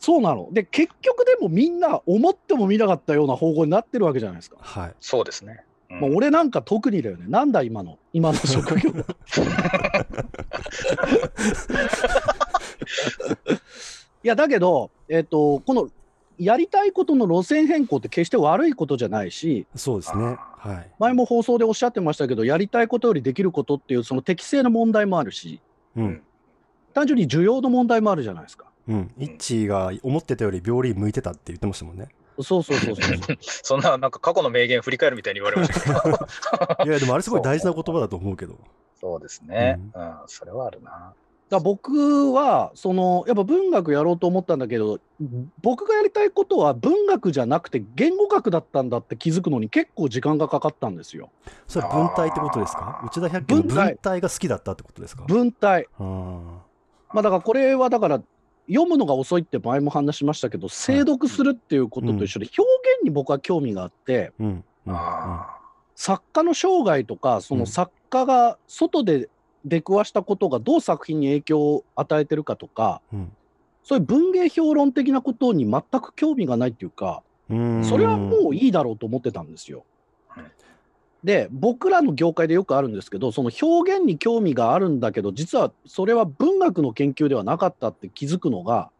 [0.00, 0.48] そうなの。
[0.50, 4.56] で結局でもみんな思ってもみなかったような方向になってるわけじゃないですか。
[4.60, 4.94] はい。
[4.98, 6.00] そうですね、うん。
[6.00, 7.26] まあ、俺なんか特にだよね。
[7.28, 7.98] なんだ今の？
[8.12, 8.90] 今の職業。
[14.24, 15.88] いやだけど、えっとこの
[16.38, 20.36] やりたいことの路線変更って決して悪いことじゃないしそうですね。
[20.56, 20.90] はい。
[20.98, 25.60] 前も放送でおっしゃってましたけどやりたいことよりできることっていうその適正の問題もあるし
[25.96, 26.22] うん。
[26.94, 28.66] 単純に需要の問題もあるじゃないですか。
[28.88, 29.10] うん。
[29.18, 32.08] イッチーが思ってたより病理向いてたって言ってましたもんね
[32.42, 33.38] そうそうそうそうそう。
[33.40, 36.84] そんななんか過去の名言振り返るみたいに言われましたけど。
[36.84, 38.56] いやでもあれすごい大事な言葉だと思うけど。
[39.00, 40.14] そうですね、うん。
[40.26, 40.90] それはあるな。
[40.90, 41.14] だか
[41.50, 45.00] ら僕はそのやっぱ文学やろうと思ったんだけど
[45.60, 51.30] 僕がやりたいことは文学じゃなくて言語学だったんだって気づくのに結構時間がかかったんですよ。
[51.68, 53.02] それは文体ってことですか？
[53.04, 53.86] 内田百景の文体。
[53.88, 55.24] 文体が好きだったってことですか？
[55.26, 55.88] 文体。
[55.98, 56.02] あ
[57.12, 58.22] まあだからこれはだから
[58.72, 62.62] 読むのが遅いって前も話しましたけど精読するっていうことと一緒で表
[62.96, 64.32] 現に僕は興味があって
[65.94, 69.28] 作家の生涯とかその作家が外で
[69.64, 73.32] 出くわしたことがどう作品に影響を与えてるかとかうん。
[73.84, 77.84] そういう文芸評論的なことに全く興味がないっていうかうん。
[77.84, 79.84] それはもういいだろうと思ってたんですよ。
[80.36, 80.46] うん。
[81.24, 88.90] で僕らの業界でよくあるんですけどその表現に興味があるんだけど実はそれは文学の研究ではなかったって気づくのが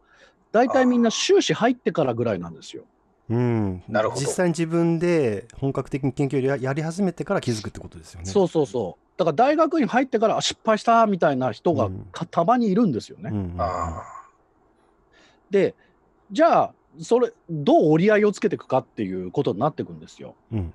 [0.52, 2.84] 大体みんな修士入ってからぐらいなんですよ。
[3.30, 9.18] うんなるほど実際に自分で本格的に研究をややり始めてから気づくってことですよねそうそうそう。
[9.18, 11.90] だから大学院入ってからあ失敗したみたいな人が
[12.30, 13.30] たまにいるんですよね。
[13.32, 14.02] うんあ
[15.50, 15.74] で
[16.30, 20.34] じゃあそれどう折り合いをつけていくかっていうことになっていくんですよ。
[20.52, 20.74] うん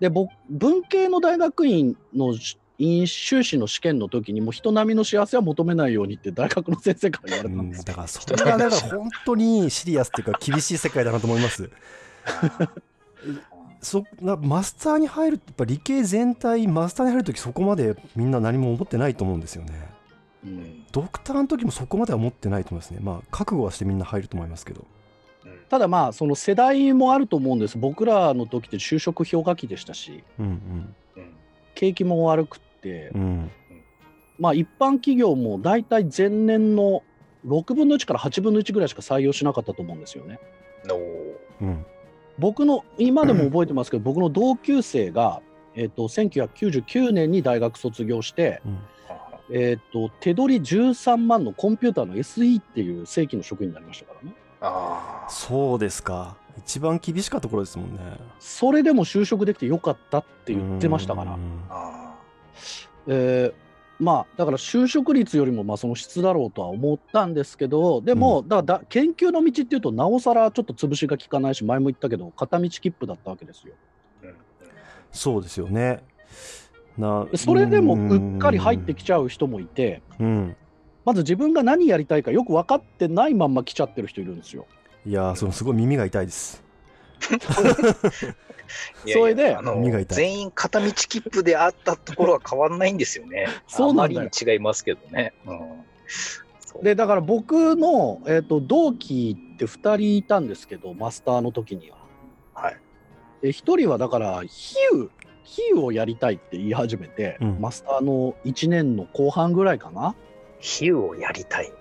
[0.00, 2.34] で僕文系の大学院の
[2.78, 7.84] 院修士の試験の時にも人並みの幸せは求めないようにって大学の先生から言われうんたんですよ。
[7.84, 11.70] だからそれがだから本当にシリアスっていうか厳しい世界だなと思います。
[13.80, 19.72] そなマスターに入るってやっぱ理系全体マスターに入る時そこまでみんな何も思ってないと思うんですよね。
[20.44, 23.00] うんドクターの時もそこまでは思ってないと思いますね。
[23.02, 24.86] まあ覚悟はしてみんな入ると思いますけど。
[25.68, 27.76] うんただまあその世代もあると思うんです。
[27.76, 30.24] 僕らの時って就職氷河期でしたし。
[30.38, 30.94] うんうん。
[31.74, 33.20] 景気も悪くって、うん。
[33.20, 33.50] うん
[34.38, 37.02] まあ一般企業も大体前年の
[37.46, 40.38] 6分の1から8分の1ぐらいしか採用しなかったと思うんですよね。
[41.60, 41.86] うん。
[42.38, 45.42] 僕の今でも覚えてますけど、 僕の同級生が、
[45.74, 48.78] えっと1999年に大学卒業して、うん。
[49.50, 54.34] えっと手取り13万のコンピューターの SE っていう正規の職員になりましたからね。
[54.60, 56.36] あーそうですか。
[56.58, 57.98] 一番厳しかったところですもんね。
[58.40, 61.32] それでも就職できてよかったって言ってましたから。
[61.32, 62.14] うんあ
[63.06, 63.68] えー
[64.00, 73.74] まあだから就職率よりもまあその質だろうとは思ったんですけどでも、だからだ研究の道っていうとなおさらちょっと潰しが効かないし前も言ったけど片道切符だったわけですよ。
[74.22, 74.34] ーうん
[75.10, 76.04] そうですよね。
[76.96, 80.02] なそれでもうっかり入ってきちちゃう人もいて。
[80.20, 80.56] うん。
[81.04, 84.66] まず自分が何やりたいかよく分かってないまんま来ちゃってる人いるんですよ。
[85.06, 86.62] いやーそのすごい耳が痛いです。
[89.06, 93.46] それであの耳が痛い全員片道切符であったところは変わんないんですよね。
[93.66, 95.32] そうなんだよあまりに違いますけどね。
[95.46, 95.58] うん
[96.82, 101.96] でだから僕の、えー、と同期って2人いたんですけどマスターの時には。
[102.54, 102.76] はい。
[103.42, 105.08] で1人はだから比喩
[105.44, 110.14] 比喩をやりたいって言い始めて、うんマスターの1年の後半ぐらいかな。
[110.60, 111.66] 比喩をやりたい。
[111.66, 111.72] 比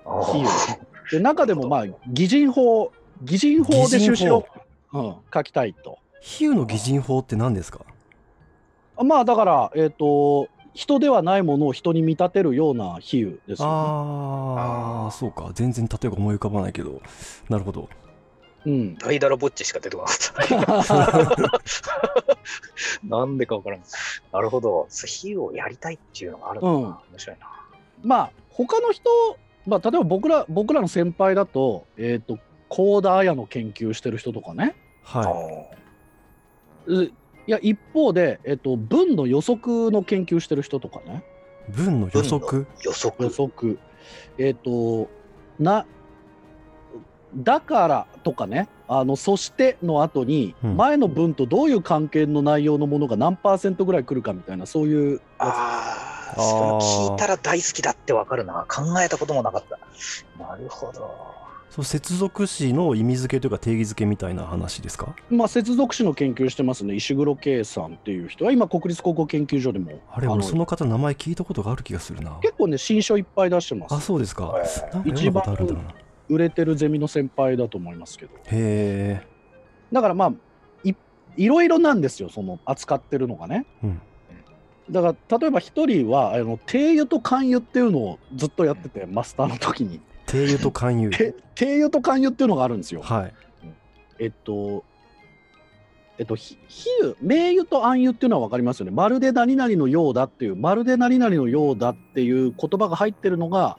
[0.43, 0.79] 喩
[1.11, 2.91] で中でもまあ擬人法
[3.23, 4.45] 擬人法で収支を、
[4.93, 5.99] うん、書きたいと。
[6.21, 7.81] 比喩の擬人法って何ですか？
[9.03, 13.73] まあだから、えっと人ではないものを人に見立てるような比喩ですよ、ね。
[13.73, 17.01] ああそうか全然例えば思い浮かばないけど
[17.49, 17.89] なるほど
[18.65, 21.37] うん、ダイダラぼっちしか出てこなかった。
[23.07, 23.81] なんでかわからん。
[24.33, 24.87] なるほど。
[24.89, 26.77] そう比喩をやりたいっていうのがあるのかな。
[26.79, 27.47] うん面白いな。
[28.03, 28.31] まあ
[28.65, 29.09] 他の人、
[29.67, 32.39] まあ、例えば僕ら僕らの先輩だと,、えっと
[32.69, 34.75] 高田綾の研究してる人とかね。
[35.03, 35.67] は
[36.87, 37.11] うい
[37.45, 41.23] や一方で、えっと文の予測の研究してる人とかね。
[41.69, 42.65] い文の予測？
[42.83, 43.23] 予測。
[43.23, 43.79] 予測。
[44.37, 45.07] えっ、と
[45.59, 45.85] な
[47.35, 48.67] だからとかね。
[48.89, 50.77] あのそしての後にうん。
[50.77, 56.16] 前の文とどういう関係の内容のものが何パーセントぐらい来るかみたいなそういうやああ、あー。
[56.16, 58.65] それ聞いたら大好きだってわかるな。
[58.67, 59.77] 考えたこともなかった。
[60.43, 61.37] なるほど。
[61.69, 65.13] そう接続詞の意味付けというか定義付けみたいな話ですか？
[65.27, 66.95] つまあ接続詞の研究してますね。
[66.95, 69.91] 石黒圭さんっていう人は今国立高校研究所でも。
[69.91, 72.39] のあれ俺その方名前聞いたことがある気がするな。
[72.41, 74.55] 結構ね新書いっぱい出してまあすそうですか。
[74.55, 75.81] えなんか読んだことあるんだな
[76.29, 78.31] 売れてるゼミの先輩だと思いますけど。
[78.35, 79.27] へえ。
[79.91, 80.33] だからまあ
[80.83, 80.93] い
[81.35, 83.65] いろいろなんですよその扱ってるのがね。
[83.83, 84.01] うん
[84.89, 90.01] だから例えば一人はあの定油と勧油っていうのをずっとやっててマスターの時に。
[90.25, 93.01] 定油と勧誘て定油と勧油っていうのがあるんですよ。
[93.01, 93.33] はい。
[94.19, 94.83] えっと
[96.17, 98.91] えっとひ比喩名油と暗喩っていうのは分かりますよね。
[98.91, 103.77] まるで何々のようだっていうまるで何々のようだっていう言葉が入ってるのが、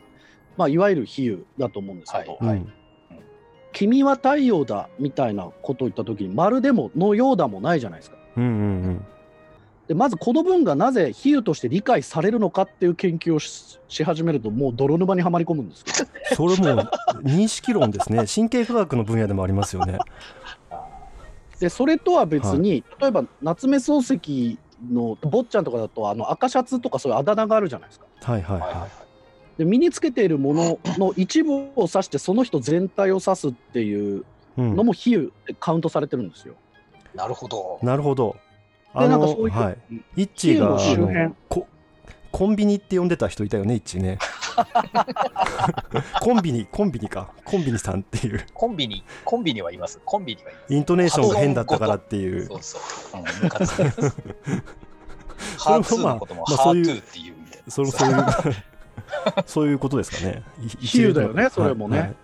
[0.57, 2.73] まあ、いわゆる比喩だと思うんですけど、はいうん。
[3.73, 8.16] 君は太陽だみたいなことを言った時にまるでものようだもないじゃないですか。
[8.37, 9.07] うんうん
[9.88, 15.87] でまずこの文がなぜ比喩として理解されるのかっていう研究をしし始めるともう泥沼にはまり込むんですよ。
[16.37, 16.83] それも
[17.22, 19.98] 認識論ですね神経科学の分野でもありますよね
[21.59, 24.59] でそれとは別に、例えば夏目漱石
[24.92, 28.07] の坊ちゃんとかだとあの赤シャツとかそういうあだ名があるじゃないですか。
[28.20, 28.88] はいはいはいはいは
[29.57, 34.24] で身につけているものの一部を指してその人全体を指すっていうい、
[34.59, 36.55] うんのも比喩ってカウントされてるんですよ。
[37.14, 37.81] なるほど。
[37.83, 38.37] なるほど
[39.01, 39.79] でなんかそういうはい。
[40.17, 41.19] イッチーが周辺。
[41.19, 41.67] あのこ
[42.31, 44.19] コンビニって呼んでた人いたよねイッチーね。
[46.21, 47.31] コンビニコンビニか。
[47.45, 48.45] コンビニさんっていう。
[48.53, 50.01] コンビニ、コンビニはいます。
[50.05, 50.75] コンビニはいます。
[50.75, 52.47] イントネーションが変だったからっていう。
[52.47, 53.23] そうそう。
[55.59, 57.73] ハーツーのこともまあそういうハートゥーっていうみたいな。
[57.73, 58.25] それそういう
[59.47, 60.43] そういうことですかね。
[60.61, 61.99] い比喩だよねそれもね。
[61.99, 62.15] はい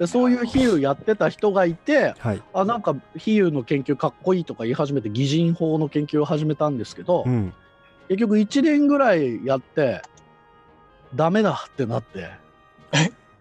[0.00, 7.52] でそういう比喩やってた人がいてはい、あなんか比喩の研究かっこいいとか言い始めて擬人法の研究を始めたんですけど、うん。
[8.08, 10.00] 結局1年ぐらいやって
[11.14, 12.30] ダメだってなって。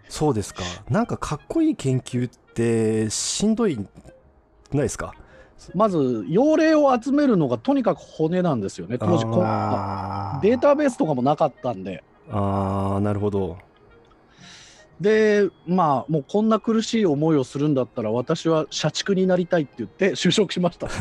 [0.09, 0.63] そうですか。
[0.89, 5.13] なんかかっこいい研究ってしんどいないですか？
[5.73, 8.97] まず用例を集めるのがとにかく骨なんですよね。
[8.97, 9.37] 当時こ
[10.41, 12.03] データベースとかもなかったんで。
[12.29, 13.57] あーなるほど
[15.01, 20.87] でまあもうこんな苦しい思いをするんだったら私は社畜になりたいって言って就職しました。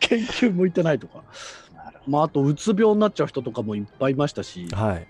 [0.00, 1.22] 研究向いてないとか。
[2.06, 4.66] まああとうつ病になっちゃう人とかもいっぱいいましたし。
[4.68, 5.06] はい。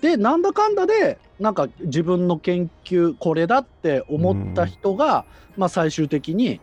[0.00, 5.24] でなんだかんだでなんか自分の研究これだって思った人が、
[5.56, 6.60] まあ、最終的に、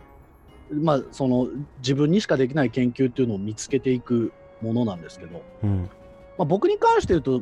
[0.69, 5.89] まあ、その自分にしかできない研究っていうのを見つけていくものなんですけど、うん。
[6.38, 7.41] まあ、僕に関して言うと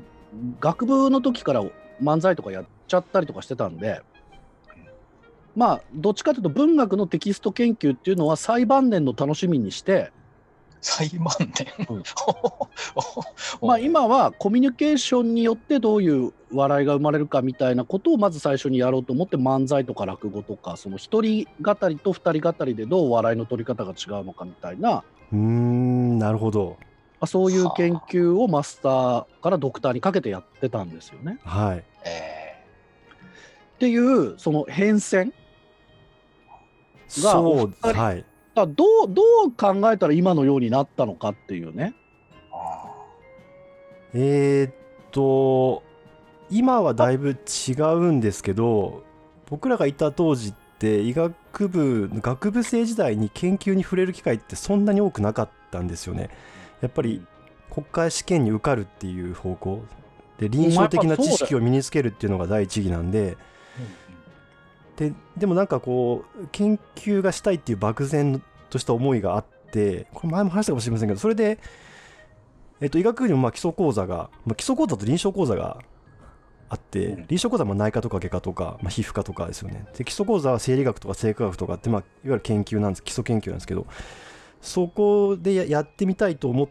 [0.59, 1.63] 学部の時から
[2.01, 4.01] 漫才とかやっちゃったりとかしてたんで
[5.55, 10.11] まあどっちかというと文学のテキスト研究っていうのは最晩年の楽しみにして、
[10.81, 11.67] 最晩年？
[11.89, 12.03] うん
[13.67, 26.77] まあ、今はコミュニケーションによってどういう笑いが生まれるかみたいなことをまず最初にやろうと思って漫才とか落語とかその一人語りと二人語りでどう笑いの取り方が違うのかみたいなうーんなるほど
[27.19, 31.39] まあそういう研究をマスターからドクターにかけてやってたんですよね。
[31.43, 31.83] はい。
[32.05, 32.63] え
[33.75, 35.31] っていうその変遷が
[37.31, 38.25] そうお二人はい。
[38.55, 38.75] どう
[39.07, 41.93] どう考えたら今のようになったのかっていうね。
[44.13, 44.73] えーっ
[45.11, 45.83] と
[46.49, 49.03] 今はだいぶ違うんですけど
[49.49, 56.29] 僕らがいた当時って医学部学部生時代に研究に触れる機会ってそんなに多くなかったんですよね
[56.81, 57.25] やっぱり
[57.69, 59.83] 国家試験に受かるっていう方向。
[60.37, 63.37] で臨床的な知識を身につけるっていうのが第一義なんで。
[64.97, 71.59] ででもなんかこう研究がしたいっていう漠然とした思いがあってこれ前も話したかもしれませんけどそれで、
[72.81, 75.77] えっと、医学部にもまあ基礎講座が、まあ、基礎講座と臨床講座が
[76.69, 77.15] あって、うん。
[77.15, 79.85] 臨床講座はまあ内科とか外科とか、まあ、皮膚科とかですよね。
[79.95, 83.03] で基礎講座は生理学とか生化学とかって、まあ、いわゆる研究なんです。
[83.03, 83.85] 基礎研究なんですけど
[84.67, 86.67] そこでややってみたいと思っ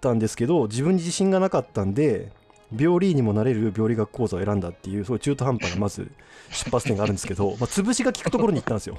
[0.00, 2.32] たんですけど自分に自信がなかったんで
[2.76, 6.10] 病理にもなれる病理学講座を選んだっていうそういう中途半端なまず
[6.52, 8.98] 出発点があるんですけど、まあ、潰しが効くところに行ったんですよ。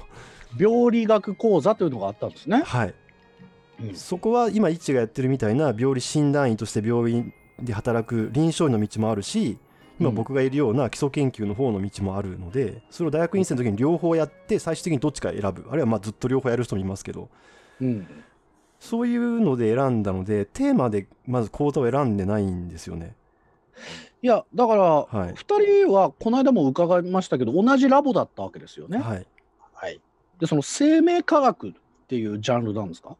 [0.58, 2.62] 病理学講座というのがあったんですね。
[2.64, 2.94] はい、
[3.80, 3.94] うん。
[3.94, 9.56] そこは今一がやってるみたいな病理診断医として病院で働く臨床医の道もあるし
[10.00, 10.16] 今うん。
[10.16, 15.66] 僕がいるような基礎研究の方の道もあるのでそれを大学院生の時に両方やって最終的にどっちか選ぶ。
[15.70, 17.28] あるいはまあずっと両方やる人もいますけど。
[17.80, 18.06] うん
[18.82, 23.14] そういうので選んだのでテーマでまず講座を選んでないんですよね。
[24.22, 28.98] いやだからはい、2人はこの間も伺いましたけど同じラボだったわけですよね。
[28.98, 29.26] はい。
[29.72, 30.00] はい。
[30.40, 31.72] でその生命科学っ
[32.08, 33.16] ていうジャンルなんですか？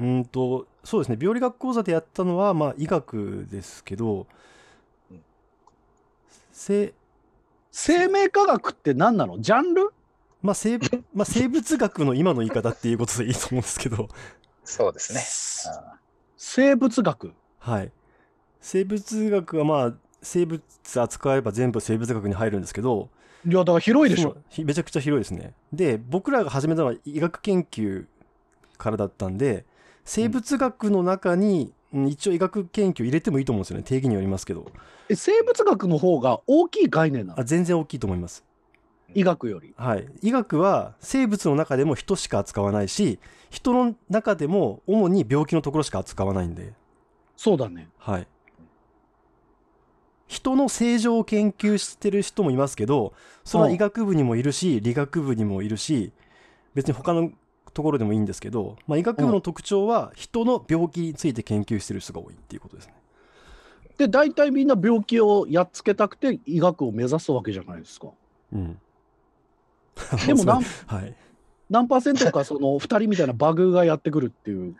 [0.00, 1.18] うーんとそうですね。
[1.20, 4.26] 病理学講座でやったのはまあ医学ですけど
[5.10, 5.22] うん。
[6.50, 6.94] せ
[7.70, 9.38] 生命科学って何なの？
[9.38, 9.90] ジャンル？
[10.40, 10.78] まあ生
[11.14, 14.08] まあ、生物学の今の言い方っていうことでいいと思うんですけど、
[14.64, 15.20] そうですね。
[15.72, 15.94] あ
[16.36, 17.32] 生物学。
[17.58, 17.92] はい、
[18.60, 20.62] 生物学はまあ生物
[20.94, 23.08] 扱えば全部生物学に入るんですけど
[23.46, 24.36] いやだから広いでしょ。
[24.64, 25.54] めちゃくちゃ広いですね。
[25.72, 28.06] で僕らが始めたのは医学研究
[28.78, 29.64] からだったんで
[30.04, 33.82] 生物学の中に、うん一応医学研究入れてもいいと思うんですよね。
[33.82, 34.66] 定義によりますけど。
[35.10, 37.40] え生物学の方が大きい概念なの？
[37.40, 38.42] あ全然大きいと思います
[39.14, 39.74] 医学より。
[39.76, 43.18] はい、医学は生物の中でも人しか扱わないし
[43.50, 46.72] 人の中でも主に病気のところしか扱わないんで、
[47.36, 47.88] そうだね。
[47.98, 48.26] はい、
[50.32, 53.12] 人の正常を研究してる人もいますけど
[53.44, 56.12] それは医学部にもいるし理学部にもいるし
[56.74, 57.30] 別に他の
[57.74, 62.94] ところでもいいんですけど、まあ、医学部の特徴は人の病気について研究してる人が多いっていうことですね。
[63.98, 68.08] で大体みんな病気をやっつけたくて医学を目指すわけじゃないですか。
[68.52, 68.78] うん、
[70.26, 71.14] でも何はい、
[71.70, 74.74] 何パーセントかその2人みたいなバグがやってくるっていう。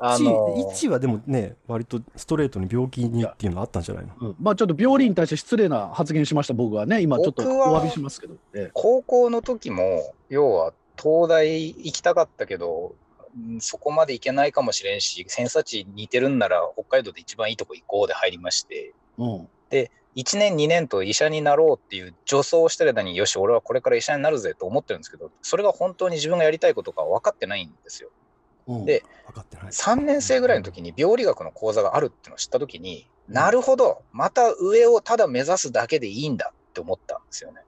[0.00, 4.14] あのー1はでもね割とストレートに病気にっていうのあったんじゃないの？
[4.20, 4.36] うん。
[4.40, 7.02] まあちょっと病理に対して失礼な発言しました僕はね。
[7.02, 8.70] 今ちょっとお詫びしますけど、ええ。
[8.72, 12.94] 高校の時も、要は東大行きたかったけど、
[13.36, 19.48] うんそこまで行けないかもしれんし、偏差値似てるんなら北海道で一番いいとこ行こうで入りまして、うん、
[20.16, 28.10] 1年2年と医者になろうっていう助走をしてる間によし俺はこれから医者になるぜと思ってるんですけどそれが本当に自分がやりたいことか分かってないんですよ。
[28.66, 29.66] うん、で分かってない。
[29.68, 37.60] 3年生ぐらいの時に病理学の講座があるっていうのを知った時になるほどまた上をただ目指すだけでいいんだって思ったんですよね。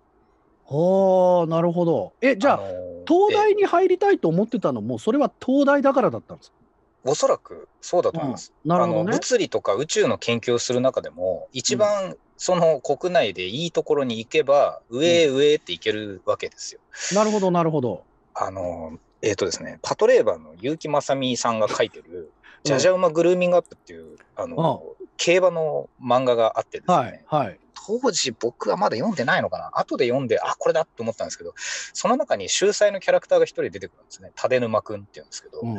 [0.66, 2.12] はあなるほど。
[2.20, 2.68] えじゃあのー
[3.06, 3.34] 東え。
[3.34, 6.56] 大に入りたいと思ってたのもそれは東大だからだったんですか？
[7.04, 8.52] おそらくそうだと思います。
[8.64, 9.12] あのなるほどね。
[9.12, 16.80] 物理とか宇宙の研究をする中でも一番その国内でいいところに行けば上へ上へって行けるわけですよ。
[17.14, 18.04] なるほどなるほど。
[18.34, 22.32] あのえっ、とですねパトレーバーの結城正美さんが書いてる
[22.64, 24.82] 「じゃじゃ馬グルーミングアップ」っていうあの
[25.16, 27.58] 競馬の漫画があってですね、はいはい。
[27.84, 29.70] 当時僕はまだ読んでないのかな。
[29.74, 34.30] 後で読んであこれだって思ったんですけどその中に秀才のキャラクターが一人出てくるんですね。
[34.36, 35.78] 立沼くんっていうんですけど、う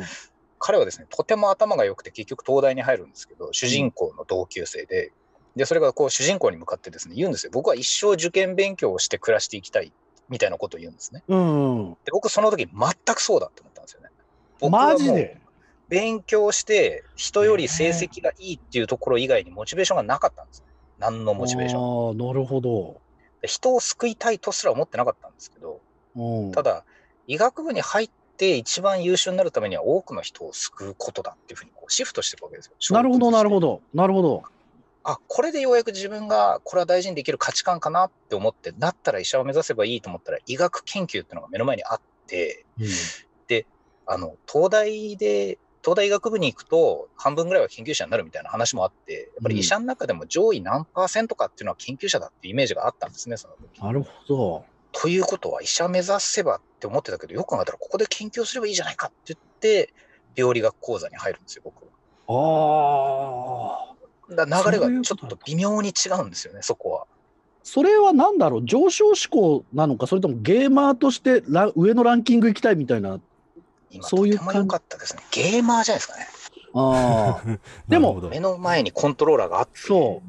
[0.66, 5.12] 彼はですねとても頭が良くて結局東大に入るんですけど主人公の同級生で
[5.56, 7.50] でそれがこう主人公に向かってですね言うんですよ。
[7.52, 9.92] 僕は一生受験勉強をして暮らしていきたい
[10.30, 11.22] みたいなことを言うんですね。
[11.28, 11.90] うんうん。
[12.06, 14.08] で僕その時全くそうだって思ったんですよね。
[14.70, 15.38] マジで？
[15.90, 20.66] 勉強して人より成績がいいっていうところ以外にモチベーションがなかったんですね
[20.98, 22.96] 何のモチベーションああなるほど、
[23.42, 25.80] で人を救いたいとすら思ってなかったんですけど
[26.16, 26.84] うん、ただ
[27.26, 32.74] 医学部に入って一番優秀になるためには多くの人を救うことだっていうふうにこうシフトしていくわけですよ。
[32.90, 33.66] なるほどなるほど。
[33.66, 34.42] どなるほど
[35.06, 42.86] あこれでようやく自分がこれは大事にできる価値観かなって思ってだったら医者を目指せばいいと思ったら医学研究っていうのが目の前にあってうん
[44.06, 53.82] あの東大で東大医学部に行くと半分ぐらいは研究者になるみたいな話もあってやっぱり医者の中でも上位何パーセントかっていうのは研究者だっていうイメージがあったんですねその時。
[53.82, 54.64] なるほど
[54.96, 59.92] ということは医者目指せばって思ってたけどよく考えたらここで研究すればいいじゃないかって言って
[60.36, 61.90] 病理学講座に入るんですよ僕は。
[62.28, 67.06] ああだから流れがちょっと微妙に違うんですよねそこは。
[67.62, 68.64] それは何だろう？
[68.64, 73.20] 上昇志向なのかそれともゲーマーとしてラ上のランキング行きたいみたいな
[73.90, 75.22] 今そういうとても良かったですね。
[75.30, 76.26] ゲーマーじゃないですかね。
[76.74, 80.28] ああ でも目の前にコントローラーがあってそう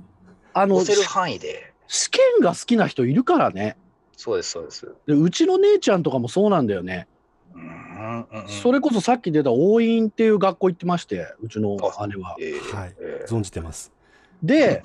[0.53, 1.72] あの押せる範囲で。
[1.88, 3.78] 試験が好きな人いるからね
[4.18, 4.88] そうですそうです。
[5.07, 7.07] でうちの姉ちゃんとかもそうなんだよね、
[7.53, 8.41] うんうんうん。
[8.43, 12.36] うんそれこそさっき出た応院っていう学校行ってましてうちの姉は。
[12.39, 12.95] えーはい。
[12.99, 13.32] えー。
[13.32, 13.91] 存じてます。
[14.43, 14.84] で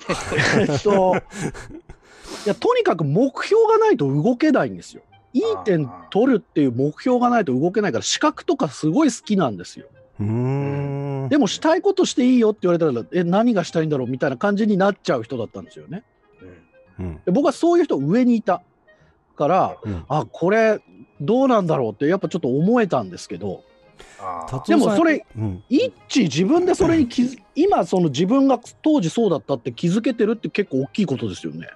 [0.57, 1.15] えっと
[2.45, 5.03] いやとにかく目標がないと動けないんですよ。
[5.33, 9.87] いい点取るっていう目標がないと動けないから資格とかすごい好きなんですよ。
[10.19, 11.29] うーん。
[11.29, 16.03] でもしたいことしていいよって言われたらえ何がしたいんだろうみたいな感じになっちゃう人だったんですよね。
[16.99, 17.05] うん。
[17.05, 17.21] うん。
[17.25, 18.61] で僕はそういう人上にいた
[19.41, 20.05] からうん。
[20.07, 20.79] あこれ
[21.19, 23.63] どうなんだろうってやっぱちょっと思えたんですけど。
[24.67, 25.63] でもそれうん。
[25.69, 31.67] 一致自分でそれに気づ 今その自分が当時そうだったって気づけてるって結構大きいことですよね。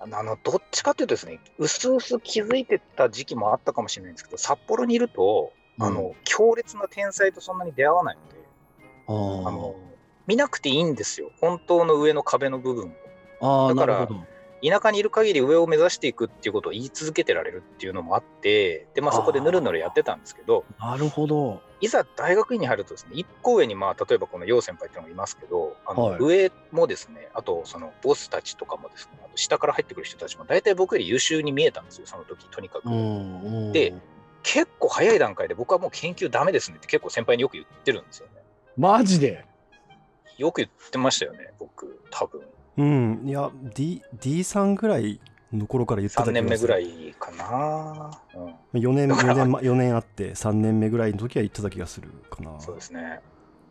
[0.00, 9.76] あのどっちかっていうとですね、うすうす気づいてた時期もあったかもしれないんですけど、札幌にいると、あの強烈な天才とそんなに出会わないので、あの
[10.26, 12.88] 見なくていいんですよ、本当の上の壁の部分
[13.40, 13.68] を。
[13.68, 14.31] あーだからなるほど。
[14.64, 21.60] 田舎にいる限り上を目指していくっていうことを言い続けてられるっていうのもあって、でまあ、そこでぬるぬるやってたんですけど、なるほど。
[21.80, 32.84] いざ大学院に入るとですね、一個上に、まあ、例えばこの楊先輩っていうのがいますけど、あのはい上もですね、あとそのボスたちとかもですね、あと下から入ってくる人たちも大体僕より優秀に見えたんですよ、その時とにかく。
[33.72, 33.94] で
[34.44, 38.32] 結構早い段階で僕はもう研究ダメですねって結構先輩によく言ってるんですよね。
[38.76, 39.44] マジで？
[40.38, 42.42] よく言ってましたよね、僕、多分。
[42.76, 43.22] うん。
[43.24, 45.20] いや D D3 ぐらい
[45.52, 48.10] の頃から言ってた3年目ぐらいいかな。
[48.72, 49.34] うん、4年だから。
[49.34, 52.58] 4年ま4年あって3年目ぐらいの時は言ってた気がするかな。
[52.60, 53.20] そうですね。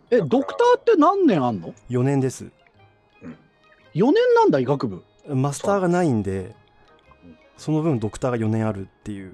[0.10, 2.52] えドクターって何年あんの？4年です。
[3.24, 3.38] うん、
[3.96, 5.04] ?4 年なんだ医学部。
[5.28, 6.56] マスターがないんで
[7.26, 7.28] う。
[7.28, 9.34] んその分ドクターが4年あるっていう。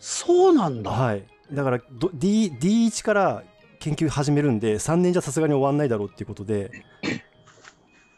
[0.00, 0.90] そうなんだ。
[0.90, 1.24] はい。
[1.52, 3.42] だからど D D1 から
[3.80, 6.84] 研究始めるんで3年じゃさすがに終わんないだろうっていうことで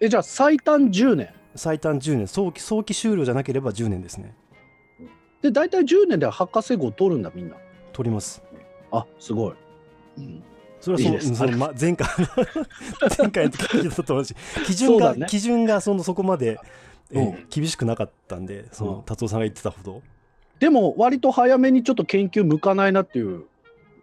[0.02, 1.32] えじゃあ最短10年。
[1.54, 2.26] 最短10年。
[2.26, 4.34] 早期早期終了じゃなければ10年ですね。
[5.42, 7.56] で大体10年で博士号取るんだみんな。
[7.92, 8.42] 取ります。
[8.90, 9.54] あすごい。
[10.18, 10.42] うん。
[10.80, 11.36] それはそのいいです。
[11.36, 12.08] その、ま、前回
[13.16, 14.34] 前回の時聞いたと同じ
[14.66, 15.26] 基準が、ね。
[15.28, 16.58] 基準がそのそこまで、
[17.12, 17.46] えうん。
[17.48, 19.02] 厳しくなかったんでその、うん。
[19.04, 20.02] 達夫さんが言ってたほど。
[20.58, 23.44] でも割と早めにちょっと研究向かないなっていう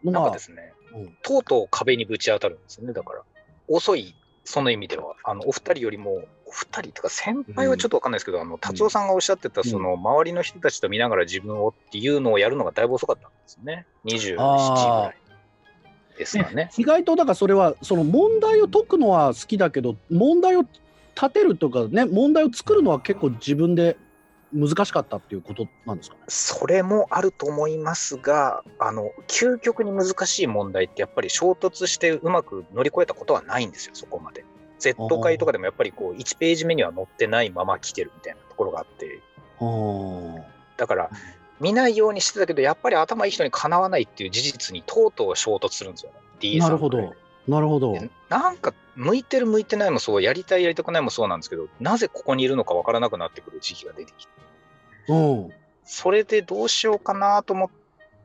[0.02, 0.40] のがなんかで。
[0.40, 1.18] すね、うん。
[1.22, 3.22] とうとう壁にぶち当たるんですよね、だから。
[3.68, 4.16] 遅い、
[4.50, 5.14] その意味では。
[5.24, 13.86] あのお二人よりも、お二人とか先輩はちょっとわかんないですけど、あの達夫さんがおっしゃってた、その周りの人たちと見ながら自分をっていうのをやるのがだいぶ遅かったんですね。
[14.06, 16.72] 27ぐらいですかね。
[16.80, 23.98] 意外とだからそれはその問題を解くのは好きだけど問題を立てるとかね問題を作るのは結構自分で
[24.54, 26.16] 難しかったっていうことなんですか？
[26.16, 26.22] ね。
[26.28, 34.44] それもあると思いますが、あの究極に難しい問題ってやっぱり衝突してうまく乗り越えたことはないんですよ、そこまで。
[34.80, 39.22] Z 会とかでもやっぱりこう1ページ目には載ってないまま来てるみたいなところがあって、
[39.60, 40.46] は
[40.78, 41.10] だから、
[41.60, 46.18] 見ないようにしてたけど、やっぱり頭いい人にかなわないっていう事実にとうとう衝突するんですよね。
[46.40, 47.14] D さんなるほど。
[47.48, 47.92] なるほど。
[47.94, 54.34] でなんか、向いてる向いてないもそう、やりたいやりたくないもそうなんですけど、なぜここにいるのかわからなくなってくる時期が出てきて、
[55.08, 55.50] うん。
[55.86, 57.70] それでどうしようかなと思っ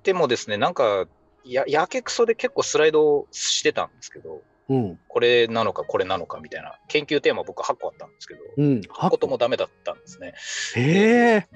[0.02, 1.06] てもですね、なんか、
[1.44, 4.98] ややけくそで結構スライドしてたんですけど、うん。
[5.06, 8.80] これなのかこれなのかみたいな研究テーマ僕8個あったんですけど、うん。
[8.80, 10.34] 8個ともダメだったんですね。
[10.74, 11.48] へえ。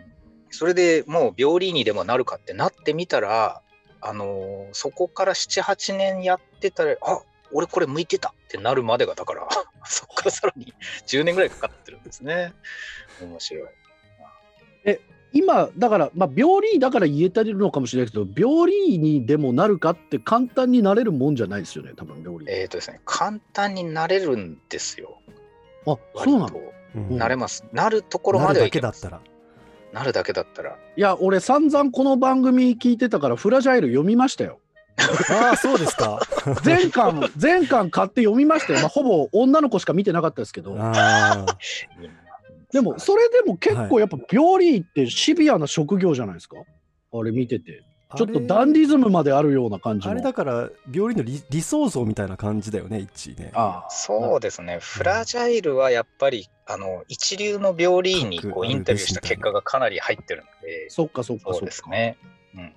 [0.51, 3.63] それでもう病理にでもなるかってなってみたら、
[4.01, 7.21] あのーそこから7、8年やってたら、あ
[7.53, 9.49] 俺これ向いてたってなるまでが、だから、
[9.85, 10.73] そこからさらに
[11.07, 12.53] 10年ぐらいかかってるんですね。
[13.23, 13.69] 面白い。
[15.33, 22.47] 今、だから、まあ、病理だから言えてるのかもしれないけど、病理にでもなるかって簡単になれるもんじゃないですよね、多分病理。
[22.49, 25.21] えっ、とですね、簡単になれるんですよ。
[25.87, 26.61] あ、そうなの？
[27.11, 27.65] なれます。
[27.73, 29.03] なるところまなるだではいけます。
[29.03, 29.33] けだったら
[29.93, 30.77] なるだけだったら。
[30.97, 34.61] いや、俺、散々この番組聞いてたから、フラジャイル読みましたよ。
[35.31, 36.21] ああそうですか
[36.63, 38.81] 全巻、全巻買って読みましたよ。
[38.81, 40.75] まあ、ほぼ女の子しか見てなかったですけど。
[40.79, 40.93] あ
[41.33, 41.47] あ
[42.73, 46.57] でも、それでも結構やっぱ病理ってシビアな職業じゃないですか？
[47.13, 47.83] あれ見てて。
[48.17, 50.13] ちょっとダンディズムまであるような感じの。
[50.13, 61.65] あれだから病理の理理想像みたいな感じだよね一ねああそうですね、フラジャイルはやっぱり、あの一流の病理医にこ各うインタビューした結果がかなり入ってるので、そっかそっかそそう。
[61.67, 62.17] ですね。
[62.55, 62.73] うん、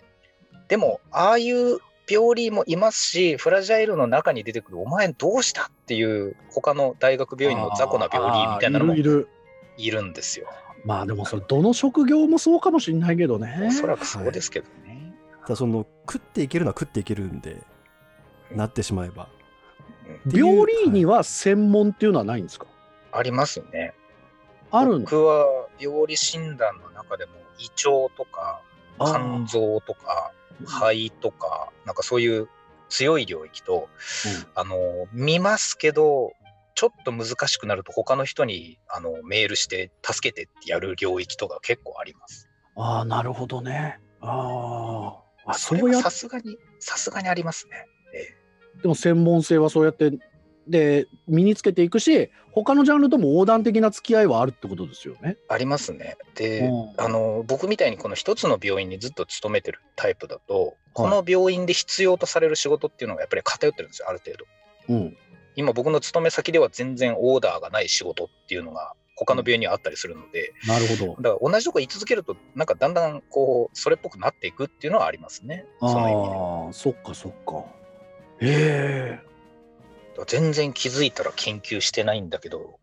[0.68, 1.80] でも、ああいう
[2.12, 9.30] 病理医もいますし、フラジャイルの中に出てくる、お前どうしたっていう、他の大学病院の雑魚な病理医みたいなのもいる
[9.78, 10.02] いる。
[10.02, 10.48] んですよ。
[10.84, 13.72] まあでもそれどの職業もそうかもしれないけどねお。
[13.72, 15.14] そらくそうですけどね。
[15.44, 17.62] ただその食っていけるのは食っていけるんで
[18.52, 19.30] なってしまえば
[20.26, 22.66] 病理医には専門っていうのはないんですか？
[23.12, 23.94] ありますね。
[24.72, 25.00] ある。
[25.00, 25.46] 僕は
[25.80, 28.62] 病理診断の中でも胃腸とか
[29.00, 30.32] 肝臓とか
[30.66, 32.50] 肺とかなんかそういう
[32.90, 33.88] 強い領域と、
[34.54, 36.34] あの見ますけど
[36.76, 42.50] ちょっと難しくなると他の人にあのメールして助けてってやる領域とか結構あります。
[42.76, 44.00] ああなるほどね。
[44.20, 45.52] ああ。
[45.52, 47.86] あそれはさすがにさすがにありますね。
[48.14, 50.12] えでも専門性はそうやって
[50.68, 55.20] で身につけていくし他のジャンルとも横断的な付き合いはあるってことですよね。
[55.24, 56.18] えありますね。
[56.36, 64.46] で、うんあの僕みたいにこの一つの病院にずっと勤めてるタイプだと、この病院で必要とされる仕事っていうのがやっぱり偏ってるんですよある程度。
[64.90, 65.18] うん。
[65.56, 71.22] 今僕の勤め先では全然オーダーがない仕事っていうのが他の病院にはあったりするので、なるほど。
[71.22, 75.66] だから同じとこ居続けるとなんかだんだんこうそれっぽくなっていくっていうのはありますね。
[75.80, 77.66] その意味そっかそっか。
[78.40, 79.31] へえ。
[80.28, 82.80] 全然気づいたら研究してないんだけど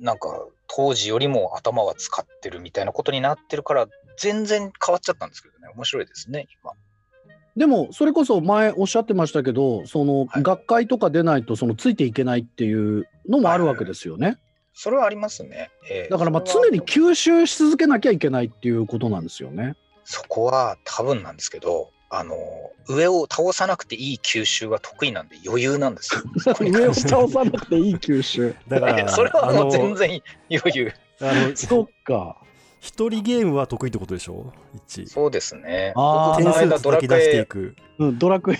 [0.00, 3.86] なんか当時よりも頭は使ってるみたいなことになってるから
[4.18, 6.72] 全然変わっちゃったんですけどね面白いですね今。
[7.56, 14.38] でもそれこそ前おっしゃってましたけどそのはい学会とか出ないとそのついていけないっていうのもあるわけですよね。
[14.72, 15.70] それはありますね。
[15.88, 19.76] ええだからまあ常に吸収し続けなきゃいけないっていうことなんですよね。
[20.02, 22.36] そこは多分なんですけどあの
[22.88, 26.22] 上を倒さなくていい吸収は得意なんで余裕なんですよ。
[26.60, 28.54] 上を倒さなくていい吸収。
[28.68, 30.92] だからそれはもう全然余裕。
[31.20, 32.36] あの そっか。
[32.80, 34.52] 一人ゲームは得意ってことでしょ？
[34.74, 35.94] 一そうですね。
[35.96, 38.56] あー点数僕この間ドラク叩き出していエ、くうん、ドラクエ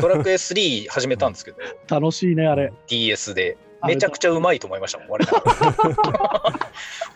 [0.00, 2.72] ドラクエ3始めたんですけど、楽しいねあれ。
[2.86, 3.58] DS で。
[3.86, 5.18] めちゃくちゃうまいと思いましたもん、我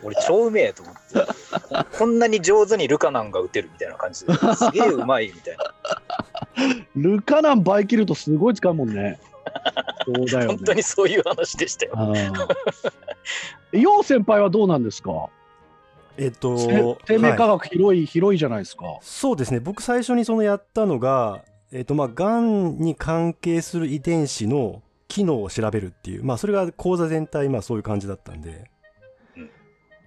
[0.03, 0.99] 俺超うめえと思って。
[1.97, 5.73] こんなに上手にルカナンが打てるみたいな感じで、すげえうまいみたいな。
[6.95, 9.19] ルカナン倍切るとすごい使うもんね。
[10.05, 10.55] そうだよね。
[10.55, 11.93] 本当にそういう話でしたよ。
[11.95, 12.47] あー。
[13.73, 15.29] ヨウ先輩はどうなんですか？
[16.17, 16.67] えっとせ
[17.07, 18.85] 生命科はい学広い、広いじゃないですか。
[19.01, 21.41] そうですね僕最初にそのやったのが
[21.71, 26.23] えっとまあがんに関係する遺伝子の機能を調べるっていう。
[26.23, 28.69] まあそれが講座全体まあそういう感じだったんで、
[29.37, 29.49] うん。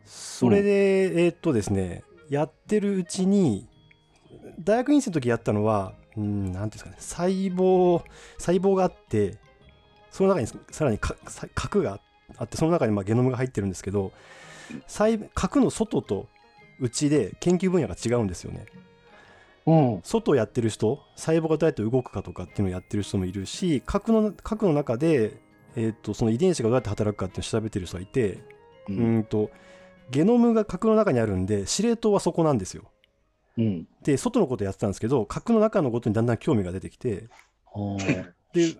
[0.04, 3.68] それで、えっとですねやってるうちに
[4.60, 8.02] 大学院生の時やったのはうんなんていうんですかね細胞
[8.38, 9.38] 細胞があって
[10.10, 12.00] その中にさらに核が
[12.38, 14.12] あってその中にまあゲノムが入ってるんですけど
[14.86, 16.28] 細核の外と
[16.80, 18.66] 内で研究分野が違うんですよね。
[19.66, 20.00] うん。
[20.04, 25.40] 外をやってる人細胞がどうやって動くかとかっていうのをやってる人もいるし核の核の中で、
[25.74, 28.38] えー、とその遺伝子がどうやって働くかっていうのを調べてる人がいて、
[28.88, 29.50] ううんん、と
[30.10, 32.84] ゲノムが核の中にあるんで司令塔はそこなんですよ。
[33.58, 33.88] うん。
[34.02, 37.28] で外のことやってたんですけど核の中のことにだんだん興味が出てきて
[38.52, 38.76] で移っ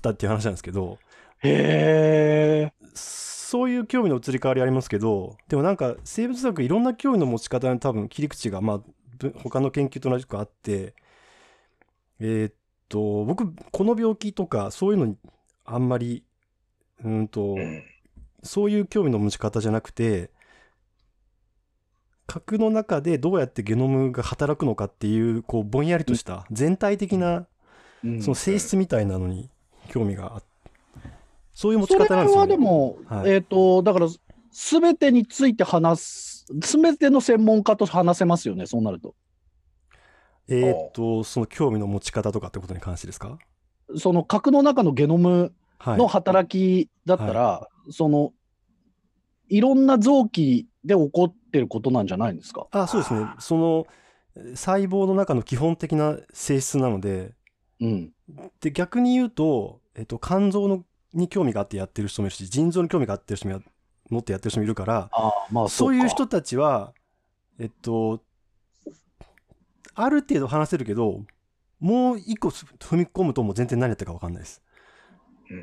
[0.00, 0.98] たっていう話なんですけど
[1.40, 2.72] へえ。
[2.94, 8.84] そういう興味の移り変わりありますけどでもなんか生物学いろんな興味の持ち方に多分切り口がまあぶ
[9.30, 10.94] 他の研究と同じくあって
[12.20, 12.54] えーっ
[12.88, 15.16] と僕この病気とかそういうのに
[15.64, 16.24] あんまり
[17.04, 17.82] うんと、うん。
[18.42, 20.30] そういう興味の持ち方じゃなくて
[22.26, 27.46] 核の中でどうやってゲノムが働くのかっていうこうぼんやりとした全体的な
[28.04, 28.22] うん。
[28.22, 29.48] その性質みたいなのに
[29.88, 30.42] 興味があ
[31.54, 32.52] そういう持ちそれ方なんですよね。
[32.52, 33.30] はでも、はい。
[33.30, 34.08] えっ、と、だから、
[34.50, 36.00] すべてについて話
[36.62, 39.14] す、すべての専門家と話せますよね、そうなると。
[40.48, 43.38] えーっとその興味の持ち方とかってことに関してですか？
[43.96, 48.32] その核の中のゲノムはいの働きだったら、その、
[49.48, 52.66] いろんな臓器で起こってることなんじゃないんですか？
[52.70, 53.86] あそうですねその
[54.54, 57.34] 細胞の中の基本的な性質なので
[57.80, 58.12] うん。
[58.60, 63.60] で逆に言うと、えっと、肝臓のに興味があってやってる人もいるし腎臓に興味があってる人もや
[64.12, 65.10] 持ってやってる人もいるから
[65.50, 66.92] まあそういうか人たちは
[67.58, 68.22] えっと
[69.94, 71.24] ある程度話せるけど
[71.80, 74.62] もう一個踏み込むともう全然何やってるか分かんないです。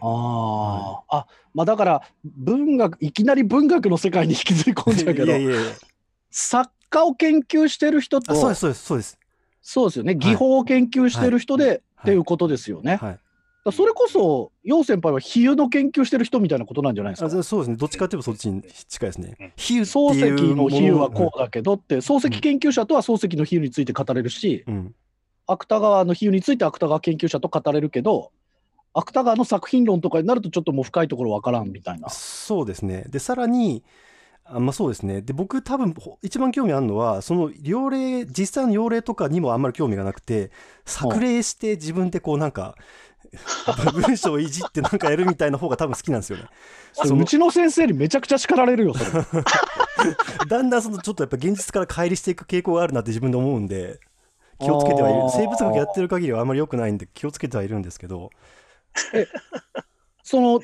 [0.01, 5.33] ああ、あ、まあだから、文学、いきなり文学の世界に引きずり込んじゃうけど
[6.31, 9.19] 作家を研究してる人と、あそうですそうですそうです。
[9.61, 11.75] そうですよね、技法を研究してる人で、はい。
[11.75, 12.95] っていうことですよね。
[12.95, 13.11] はい。
[13.11, 13.19] ら
[13.71, 17.39] それこそ、楊先輩は比喩の研究してる人みたいなことなんじゃないですか？
[17.39, 19.51] あそうですねどっちかというとそっちに近いですねうん。
[19.55, 24.95] 比喩漱石の比喩はこううだけどって、漱石研究者とは漱石の比喩について語れるし、うん、うん
[25.51, 28.31] 芥川の比喩について芥川研究者と語れるけど、
[28.93, 32.07] 芥川の作品論とかになるとちょっともう深いところわからんみたいな。
[32.09, 33.05] そうですね。
[33.09, 33.83] で、さらに、
[34.45, 35.23] あまあそうですね。
[35.23, 40.51] で、僕多分ほ一番興味あるのは、その用例、実際の用例とかにもあんまり興味がなくて、
[40.85, 42.75] 作例して自分でこうなんか、
[43.93, 46.45] 文章をいじってなんかやるみたいな方が多分好きなんですよね。
[46.93, 49.23] そうちの先生にめちゃくちゃ叱られるよ、それ。
[50.47, 53.99] だんだんそのちょっとやっぱ現実から乖離していく傾向があるなって自分で思うんで、
[54.59, 55.19] 気をつけてはいる。
[55.29, 58.29] 生物学やってる限りはあんまり良くないんで気をつけてはいるんですけど、
[60.23, 60.59] その、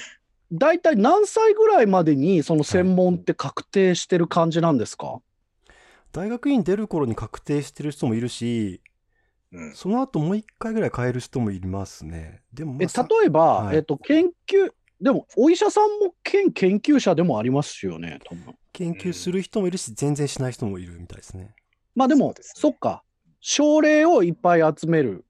[0.51, 5.19] 大体何歳ぐらいまでにその専門って確定してる感じなんですか、
[6.11, 8.81] 大学院出る頃に確定してる人もいるし、
[9.55, 9.73] うん。
[9.73, 12.41] その後もう一回ぐらい変える人もいますね。
[12.53, 13.77] でもまえ例えば、はい。
[13.77, 18.55] えっと、研究、でもお医者さんも兼研究者でもありますよね、多分。
[18.73, 21.55] 研究する人もいるし、全然しない人もいるみたいですね。
[21.95, 22.47] まあでも、そね。
[22.55, 23.03] そっか、
[23.39, 25.23] 症例をいっぱい集める、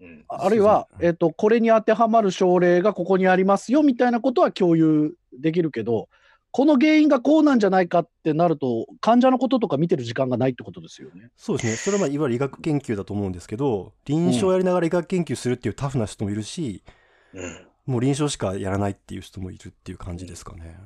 [0.00, 0.24] うん。
[0.28, 6.08] あるいは、えっと、これに当てはまる症例がここにありますよみたいなことは共有できるけど、
[6.56, 11.30] この原因がこうなんじゃないかってなると、患者のこととか見てる時間がないってことですよね。
[11.36, 11.72] そうですね。
[11.74, 16.84] それはまあいわゆる医学研究だと思うんですけど、臨床やりながら医学研究するっていうタフな人もいるし、
[17.32, 20.78] うんもう臨床しかやらないっていう人もいるっていう感じですかね。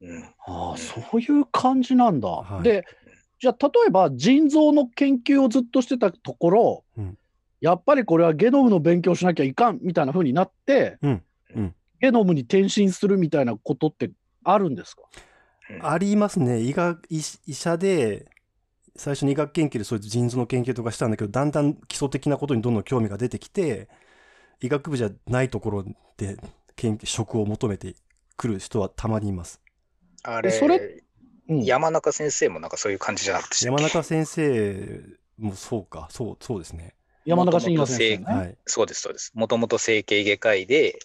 [0.00, 2.28] うんうんああ、そういう感じなんだ。
[2.28, 2.84] はいで、
[3.38, 7.16] じゃあ、例えば腎臓の研究をずっとしてたところ、うん
[7.60, 11.22] やっぱりこれはゲノムの勉強しなきゃいかんみたいな風になって、うん
[11.54, 14.10] うんゲノムに転身するみたいなことって
[14.48, 15.02] あるんですか？
[15.82, 16.60] ありますね。
[16.60, 18.26] 医学医医者で、
[18.94, 23.88] 最初に医学研究でそういう腎臓の研究とかしたんだけど、だんだん基礎的なことにどんどん興味が出てきて、
[24.60, 25.84] 医学部じゃないところ
[26.16, 26.38] で
[26.76, 27.94] 研究職を求めて
[28.36, 29.60] くる人はたまにいます。
[30.22, 31.02] あれ、それ？
[31.48, 35.00] うん、山中先生もなんかそういう感じじゃなくて山中先生
[35.38, 36.94] もそうか、そう、そうですね。
[37.24, 38.24] 山中伸也先生ね。
[38.24, 38.56] はい。
[38.66, 39.30] そうです、そうです。
[39.34, 40.98] もともと整形外科医で、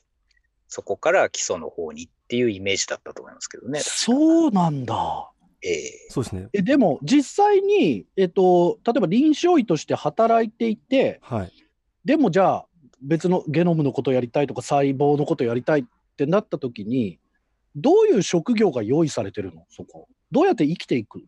[0.67, 3.81] そこから基礎の方にっていうイメージだったと思いますけどね。
[3.83, 5.29] そうなんだ。
[5.61, 6.47] ええそうですね。
[6.53, 11.51] えでも実際に、えっと、例えば臨床医として働いていて、はい。
[12.05, 12.65] でもじゃあ
[13.01, 15.83] 別のゲノムのことやりたいとか細胞のことやりたいっ
[16.15, 17.19] てなった時に
[17.75, 19.65] どういう職業が用意されてるの？
[19.69, 21.25] そこどうやって生きていくの？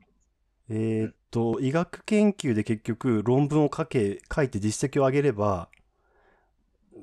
[0.70, 5.68] えーっと、医学研究で結局論文を書け、書いて実績を上げれば、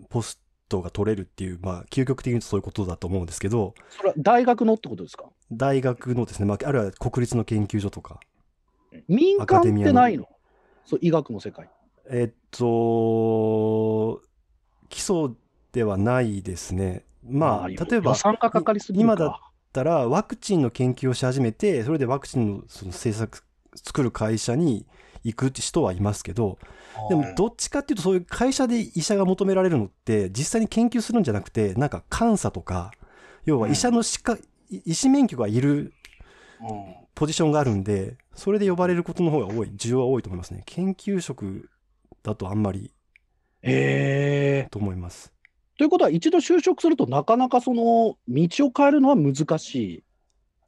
[0.08, 0.40] ポス
[0.70, 5.26] トが取れるっていう、まあ、究極的に言うとそういうことだと思うんですけど、それは大学のってことですか？
[5.52, 8.20] 大学のですね、まあ、あるいは国立の研究所とか、
[9.08, 10.26] 民間ってないの？
[10.86, 11.68] そう医学の世界。
[12.08, 14.22] えーっと、
[14.88, 15.36] 基礎
[15.72, 17.04] ではないですね。
[17.22, 18.16] まあ、ー例えば、
[18.94, 19.32] 今だっ
[19.72, 23.42] たらワクチンの研究をし始めてそれでワクチンのその制作
[23.76, 24.86] 作る会社に
[25.22, 26.58] 行くって人はいますけど
[27.08, 32.92] でもどっちかっていうとそういう会社で医者が求められるのって実際に研究するんじゃなくてなんか監査とか
[33.44, 35.92] 要は医者の資格い医師免許がいる
[36.60, 36.94] うん。
[37.14, 39.68] ポジションがあるんでそれで呼ばれることの方が多い。
[39.76, 40.62] 需要は多いと思いますね。
[40.64, 41.68] 研究職
[42.22, 42.92] だとあんまり。
[43.62, 45.30] えと思います。
[45.76, 50.04] ということは一度就職するとなかなかその道を変えるのは難しい？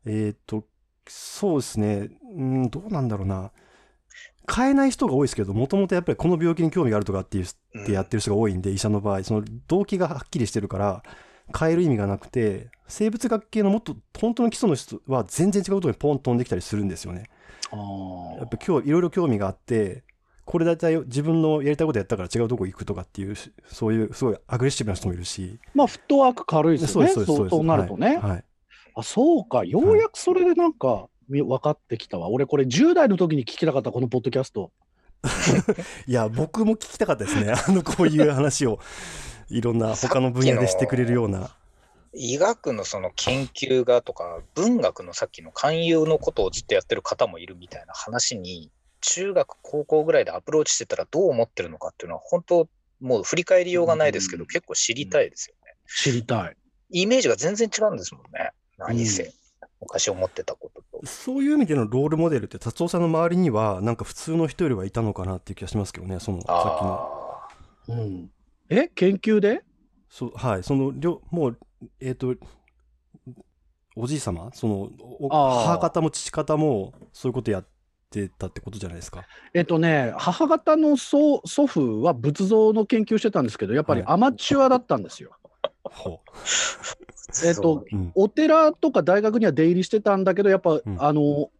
[0.04, 0.66] えーっと、
[1.06, 3.50] そうですね、うん、どうなんだろうな。
[4.50, 11.02] 変えない人が多いですけど、もともとやっぱりこの病気に興味があるとかっていう、ってやってる人が多いんで、医者の場合、その動機がはっきりしてるから、
[11.58, 17.24] 変える意味がなくて、生物学系のもっと本当の基礎の人は全然違うことにポンと飛んできたりするんですよね。
[17.70, 17.76] あ
[18.38, 20.04] やっぱ今日いろいろ興味があって、
[20.44, 23.34] これだいたい自分のやりたいことやったから違うとこ行くとかっていう、
[23.66, 25.58] そういうすごいアグレッシブな人もいるし。
[25.74, 27.10] まあフットワーク軽いですよね。
[27.10, 28.16] そうですそうなるとね。
[28.16, 28.44] はいはい
[28.94, 32.28] あそうか、ようやくそれでなんか、み分かってきたわ。
[32.28, 34.72] 俺これ10代の時に聞きたかった、このポッドキャスト。
[36.06, 37.52] いや、僕も聞きたかったですね。
[37.54, 38.80] あの、こういう話を、
[39.48, 41.54] いろんな他の分野でしてくれるような。
[42.14, 48.70] 医学のその研究がとか、文学のさっきの勧誘のことをずっとやってる方もいるみたいな話に、
[49.00, 52.68] 中学、高校ぐらいでアプローチしてたらどう思ってるのかっていうのは、本当、
[53.00, 55.74] もう振り返りようがないですけど、うん結構知りたいですよね。
[55.86, 56.56] 知りたい。
[56.90, 58.50] イメージが全然違うんですもんね。
[58.78, 59.24] 何せ。
[59.24, 59.41] うん
[59.82, 61.06] 昔思ってたことと。
[61.06, 67.10] そういう意味でのロールモデルって、達夫さんの周りには、なんか普通の人よりはいたのかなっていう気がしますけどね、その、さっきの。
[67.88, 68.30] あうん。
[68.68, 69.62] え研究で？
[70.08, 71.58] そうはい、その、りょもう、
[72.00, 72.34] えっ、と、
[73.96, 74.50] おじい様？
[74.54, 74.90] その、
[75.28, 77.66] 母方も父方も、そういうことやっ
[78.10, 79.24] てたってことじゃないですか？
[79.52, 85.32] えっとね、母方の祖祖父は仏像の研究してたんですけど、やっぱりはいアマチュアだったんですよ。
[85.84, 87.11] ほー
[87.44, 87.96] えっと、う。
[87.96, 88.12] うん。
[88.14, 91.50] お寺とか大学には出入りしてたんだけど、やっぱ、んあの、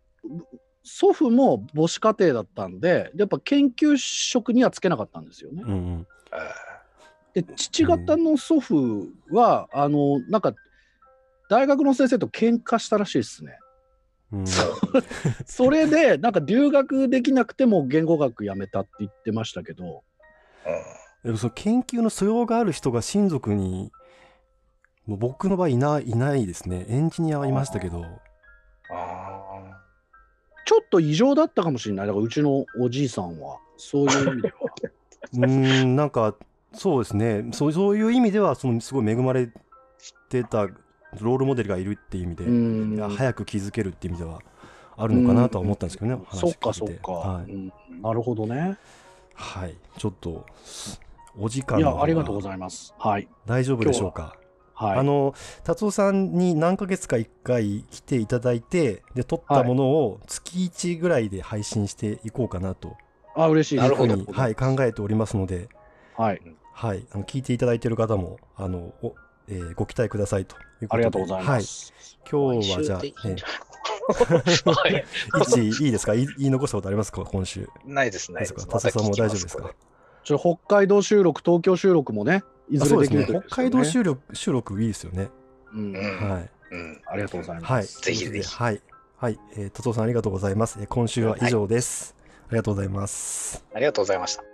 [0.85, 5.63] 祖父も母子家庭だったんで、やっぱ研究職にはつけなかったんですよね。
[5.67, 6.07] うん
[7.35, 10.55] で、父方の祖父は、あの、なんか、
[11.49, 13.59] 大学の先生と喧嘩したらしいですね。
[14.33, 14.45] うん、
[15.47, 20.03] それで、なんか留学できなくても言語学やめたって言ってましたけど、
[21.25, 23.93] でもその研究の素養がある人が親族に、
[25.07, 26.87] もう僕の場合いないいないですね。
[26.89, 28.05] エンジニアはいましたけど、
[28.91, 29.83] あ
[30.65, 32.07] ちょっと異常だったかもしれない。
[32.07, 34.55] だからうちのおじいさんは、そういう意味では。
[35.35, 35.47] うー
[35.87, 36.35] ん、なんか、
[36.73, 37.49] そうですね。
[37.53, 39.49] そうそういう意味では、そのすごい恵まれ
[40.29, 44.41] てたロールモデルがいるっていう意味で、早く気づけるっていう意味では
[44.97, 46.23] あるのかなとは思ったんですけどね。
[46.27, 47.51] 話そっかそっか、はい。
[47.51, 48.79] うんなるほどね。
[49.35, 49.77] はい。
[49.99, 50.47] ちょっと、
[51.39, 52.95] お時間いや、ありがとうございます。
[52.99, 53.29] はい。
[53.47, 54.37] 大丈夫でしょうか？
[54.75, 54.99] はい。
[54.99, 62.97] あの達夫さんに何ヶ月か1回来ていただいてで撮ったものを月1ぐらいで配信していこうかなと。
[63.35, 63.85] あ、嬉しいです。
[63.85, 65.69] なるほはい、考えておりますので、
[66.17, 66.43] はい。
[66.73, 69.15] はい、あの聞いていただいている方もあのお、
[69.49, 70.97] えーご期待くださいということで。
[70.97, 71.93] ありがとうございます。
[71.97, 73.37] はい、今日はじゃあ、え
[74.73, 75.05] はい。
[75.85, 76.15] いいですか？
[76.15, 77.25] 言い言い残したことありますか？
[77.25, 77.69] 今週。
[77.85, 78.55] ないです、ないです。
[78.55, 78.73] ですか？
[78.81, 79.63] 達夫さんも大丈夫ですか？
[79.65, 79.71] ま
[80.25, 83.21] ちょ北海道収録、東京収録もね、いずあそうですね。
[83.21, 85.31] れできるといいです北よ海道収録収録いいですよね、
[85.75, 85.93] うん。
[85.93, 86.51] はい。
[86.71, 87.01] うん。
[87.07, 87.73] ありがとうございます。
[87.73, 87.87] はい。
[87.87, 88.49] ぜひぜひ。
[88.49, 88.81] はい。
[89.23, 92.17] はい、えー、達夫さんありがとうございます、えー今週は以上です、
[92.49, 93.65] ありがとうございます。
[93.73, 94.52] ありがとうございました。